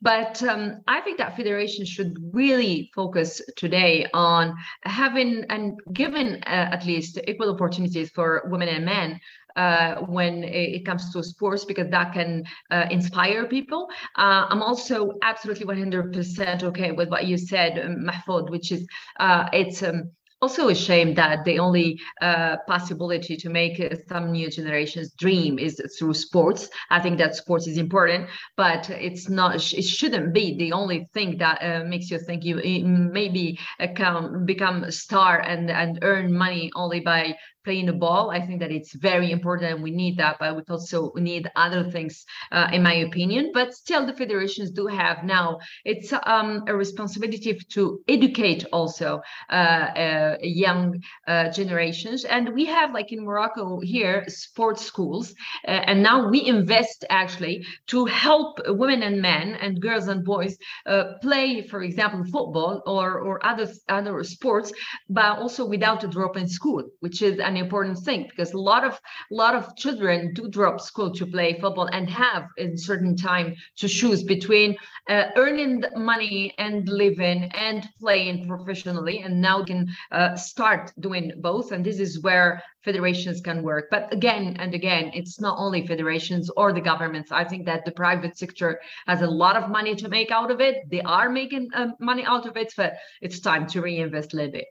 [0.00, 4.54] But um, I think that federation should really focus today on
[4.84, 9.20] having and giving uh, at least equal opportunities for women and men
[9.56, 13.88] uh, when it comes to sports because that can uh, inspire people.
[14.16, 18.86] Uh, I'm also absolutely 100% okay with what you said, Mahfoud, which is
[19.20, 20.10] uh, it's um,
[20.42, 25.58] also a shame that the only uh, possibility to make uh, some new generations dream
[25.58, 26.68] is through sports.
[26.90, 29.54] I think that sports is important, but it's not.
[29.54, 33.58] It shouldn't be the only thing that uh, makes you think you maybe
[33.94, 38.30] can become a star and and earn money only by playing the ball.
[38.30, 41.90] I think that it's very important and we need that, but we also need other
[41.90, 43.50] things, uh, in my opinion.
[43.54, 49.52] But still, the federations do have now, it's um, a responsibility to educate also uh,
[49.52, 52.24] uh, young uh, generations.
[52.24, 55.34] And we have, like in Morocco here, sports schools.
[55.66, 60.56] Uh, and now we invest actually to help women and men and girls and boys
[60.86, 64.72] uh, play, for example, football or, or other, other sports,
[65.08, 68.58] but also without a drop in school, which is an an important thing because a
[68.58, 68.94] lot of
[69.30, 73.54] a lot of children do drop school to play football and have in certain time
[73.76, 74.76] to choose between
[75.08, 79.16] uh, earning money and living and playing professionally.
[79.24, 81.72] And now can uh, start doing both.
[81.72, 83.84] And this is where federations can work.
[83.90, 87.30] But again and again it's not only federations or the governments.
[87.30, 90.60] I think that the private sector has a lot of money to make out of
[90.60, 90.76] it.
[90.90, 94.52] They are making uh, money out of it but it's time to reinvest a little
[94.52, 94.66] bit.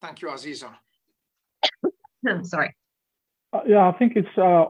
[0.00, 0.83] Thank you aziza
[2.26, 2.74] I'm sorry.
[3.54, 4.64] Uh, yeah, I think it's uh,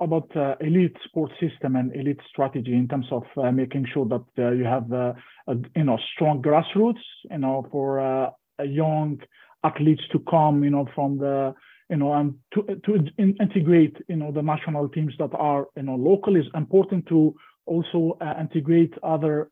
[0.00, 4.24] about uh, elite sports system and elite strategy in terms of uh, making sure that
[4.38, 5.12] uh, you have uh,
[5.46, 8.32] a, you know strong grassroots, you know, for
[8.64, 9.20] young
[9.62, 11.54] athletes to come, you know, from the
[11.88, 15.84] you know, and to to in integrate, you know, the national teams that are you
[15.84, 17.36] know local is important to
[17.66, 19.48] also integrate other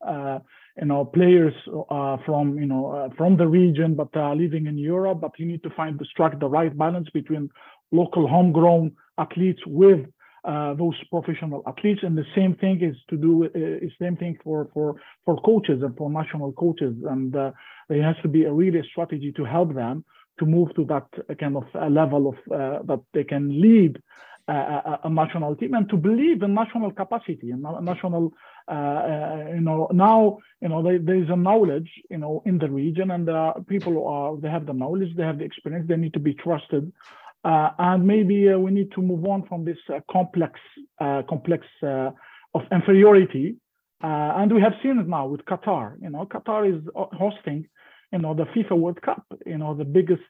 [0.81, 1.55] you know players
[1.91, 5.20] uh, from you know uh, from the region but uh, living in Europe.
[5.20, 7.51] But you need to find the strike the right balance between
[7.91, 10.01] local homegrown athletes with
[10.45, 12.01] uh, those professional athletes.
[12.03, 15.97] And the same thing is to do uh, same thing for for for coaches and
[15.97, 16.95] for national coaches.
[17.09, 17.53] And uh,
[17.89, 20.05] there has to be a really strategy to help them
[20.39, 21.07] to move to that
[21.39, 24.01] kind of level of that they can lead
[24.49, 28.33] a, a, national team and to believe in national capacity and national
[28.70, 33.28] you know now you know there is a knowledge you know in the region and
[33.28, 36.34] uh, people are they have the knowledge they have the experience they need to be
[36.34, 36.92] trusted.
[37.44, 40.60] Uh, and maybe uh, we need to move on from this uh, complex
[41.28, 43.56] complex of inferiority.
[44.00, 47.66] And we have seen it now with Qatar you know Qatar is hosting
[48.12, 50.28] you know the FIFA World Cup you know the biggest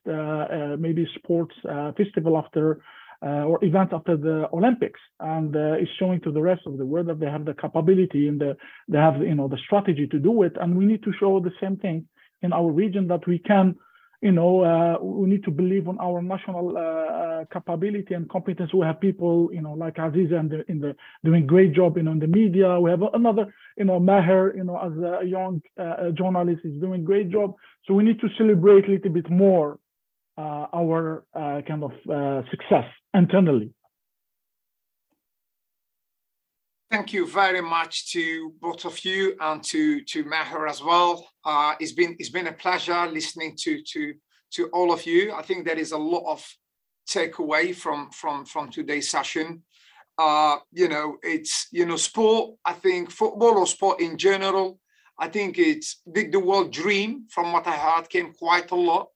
[0.80, 1.54] maybe sports
[1.96, 2.80] festival after
[3.24, 6.84] uh, or event after the Olympics, and uh, is showing to the rest of the
[6.84, 8.56] world that they have the capability and the,
[8.88, 10.54] they have you know the strategy to do it.
[10.60, 12.06] And we need to show the same thing
[12.42, 13.76] in our region that we can,
[14.20, 18.72] you know, uh, we need to believe on our national uh, uh, capability and competence.
[18.72, 20.94] We have people, you know, like Aziza in the, in the
[21.24, 22.78] doing great job, you know, in the media.
[22.78, 24.92] We have another, you know, Maher, you know, as
[25.22, 27.54] a young uh, journalist is doing great job.
[27.86, 29.78] So we need to celebrate a little bit more
[30.38, 33.72] our uh, kind of uh, success internally.
[36.90, 41.26] Thank you very much to both of you and to to Maher as well.
[41.42, 44.12] Uh, it's been it's been a pleasure listening to to
[44.52, 45.32] to all of you.
[45.32, 46.46] I think there is a lot of
[47.08, 49.62] takeaway from from from today's session.
[50.18, 52.56] Uh, you know, it's you know sport.
[52.66, 54.78] I think football or sport in general.
[55.18, 57.26] I think it's big the world dream.
[57.30, 59.08] From what I heard, came quite a lot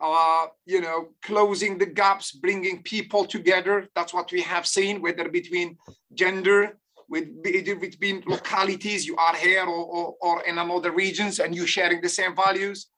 [0.00, 3.88] uh, you know, closing the gaps, bringing people together.
[3.94, 5.76] That's what we have seen, whether between
[6.14, 6.78] gender,
[7.08, 12.00] with between localities, you are here or, or, or in another regions, and you sharing
[12.00, 12.88] the same values,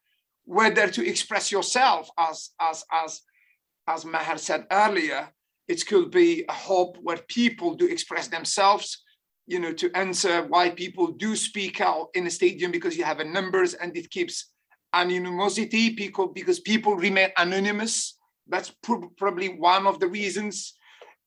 [0.44, 3.22] whether to express yourself, as as as
[3.86, 5.28] as Maher said earlier,
[5.70, 9.04] It could be a hub where people do express themselves,
[9.46, 13.20] you know, to answer why people do speak out in a stadium because you have
[13.20, 14.50] a numbers and it keeps
[14.92, 18.18] anonymity because people remain anonymous.
[18.48, 18.72] That's
[19.16, 20.74] probably one of the reasons.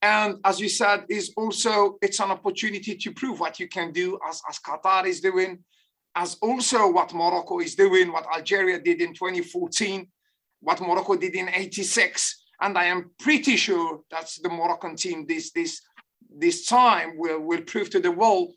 [0.01, 4.19] And as you said, is also it's an opportunity to prove what you can do
[4.27, 5.63] as, as Qatar is doing,
[6.15, 10.05] as also what Morocco is doing, what Algeria did in 2014,
[10.59, 12.43] what Morocco did in 86.
[12.59, 15.81] And I am pretty sure that's the Moroccan team this this
[16.35, 18.53] this time will, will prove to the world.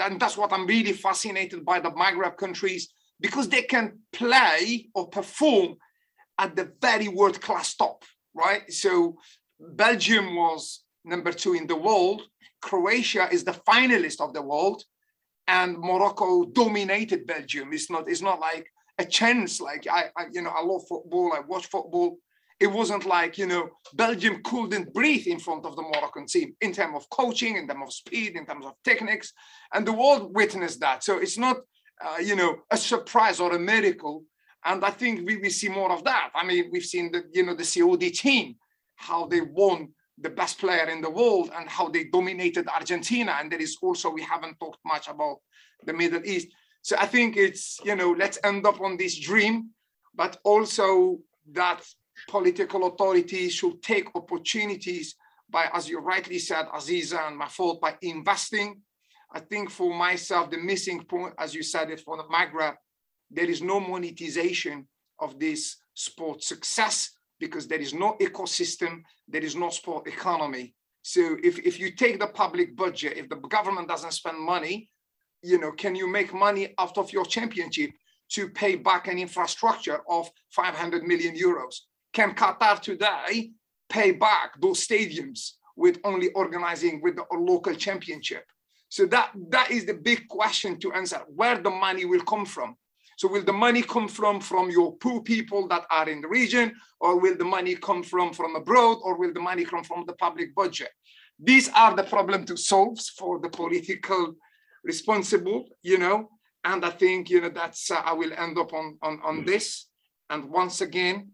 [0.00, 2.88] And that's what I'm really fascinated by the Maghreb countries
[3.20, 5.76] because they can play or perform
[6.38, 8.04] at the very world class top,
[8.34, 8.70] right?
[8.72, 9.16] So
[9.58, 12.22] Belgium was number two in the world.
[12.60, 14.82] Croatia is the finalist of the world,
[15.46, 17.72] and Morocco dominated Belgium.
[17.72, 18.08] It's not.
[18.08, 18.66] It's not like
[18.98, 19.60] a chance.
[19.60, 21.32] Like I, I you know, I love football.
[21.32, 22.18] I watch football.
[22.58, 26.72] It wasn't like you know Belgium couldn't breathe in front of the Moroccan team in
[26.72, 29.32] terms of coaching, in terms of speed, in terms of techniques,
[29.72, 31.04] and the world witnessed that.
[31.04, 31.58] So it's not
[32.04, 34.24] uh, you know, a surprise or a miracle.
[34.64, 36.30] And I think we will see more of that.
[36.34, 38.56] I mean, we've seen the, you know, the Saudi team,
[38.96, 43.36] how they won the best player in the world and how they dominated Argentina.
[43.38, 45.36] And there is also, we haven't talked much about
[45.84, 46.48] the Middle East.
[46.82, 49.70] So I think it's, you know, let's end up on this dream,
[50.14, 51.18] but also
[51.52, 51.82] that
[52.28, 55.14] political authorities should take opportunities
[55.50, 58.80] by, as you rightly said, Aziza and Mahfoud, by investing
[59.32, 62.74] I think for myself, the missing point, as you said it for the Maghreb,
[63.30, 64.86] there is no monetization
[65.18, 67.10] of this sport success
[67.40, 70.74] because there is no ecosystem, there is no sport economy.
[71.02, 74.90] So if, if you take the public budget, if the government doesn't spend money,
[75.42, 77.90] you know, can you make money out of your championship
[78.30, 81.76] to pay back an infrastructure of 500 million euros?
[82.12, 83.50] Can Qatar today
[83.88, 88.44] pay back those stadiums with only organizing with the local championship?
[88.88, 92.76] So that, that is the big question to answer, where the money will come from.
[93.18, 96.74] So will the money come from, from your poor people that are in the region,
[97.00, 100.12] or will the money come from, from abroad, or will the money come from the
[100.14, 100.90] public budget?
[101.38, 104.34] These are the problem to solve for the political
[104.84, 106.30] responsible, you know,
[106.64, 109.86] and I think, you know, that's, uh, I will end up on, on, on this.
[110.30, 111.30] And once again,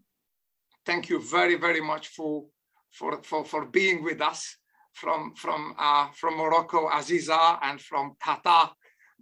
[0.85, 2.45] thank you very, very much for,
[2.91, 4.57] for, for, for being with us
[4.93, 8.71] from from uh, from Morocco, Aziza, and from Qatar,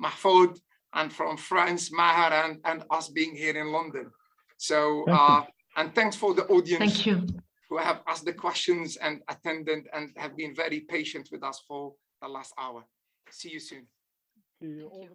[0.02, 0.58] Mahfoud,
[0.94, 4.12] and from France, Maher, and, and us being here in London.
[4.58, 5.44] So, uh,
[5.78, 6.80] and thanks for the audience.
[6.80, 7.28] Thank you.
[7.70, 11.94] Who have asked the questions and attended and have been very patient with us for
[12.22, 12.84] the last hour.
[13.30, 13.88] See you soon.
[14.62, 15.08] See you.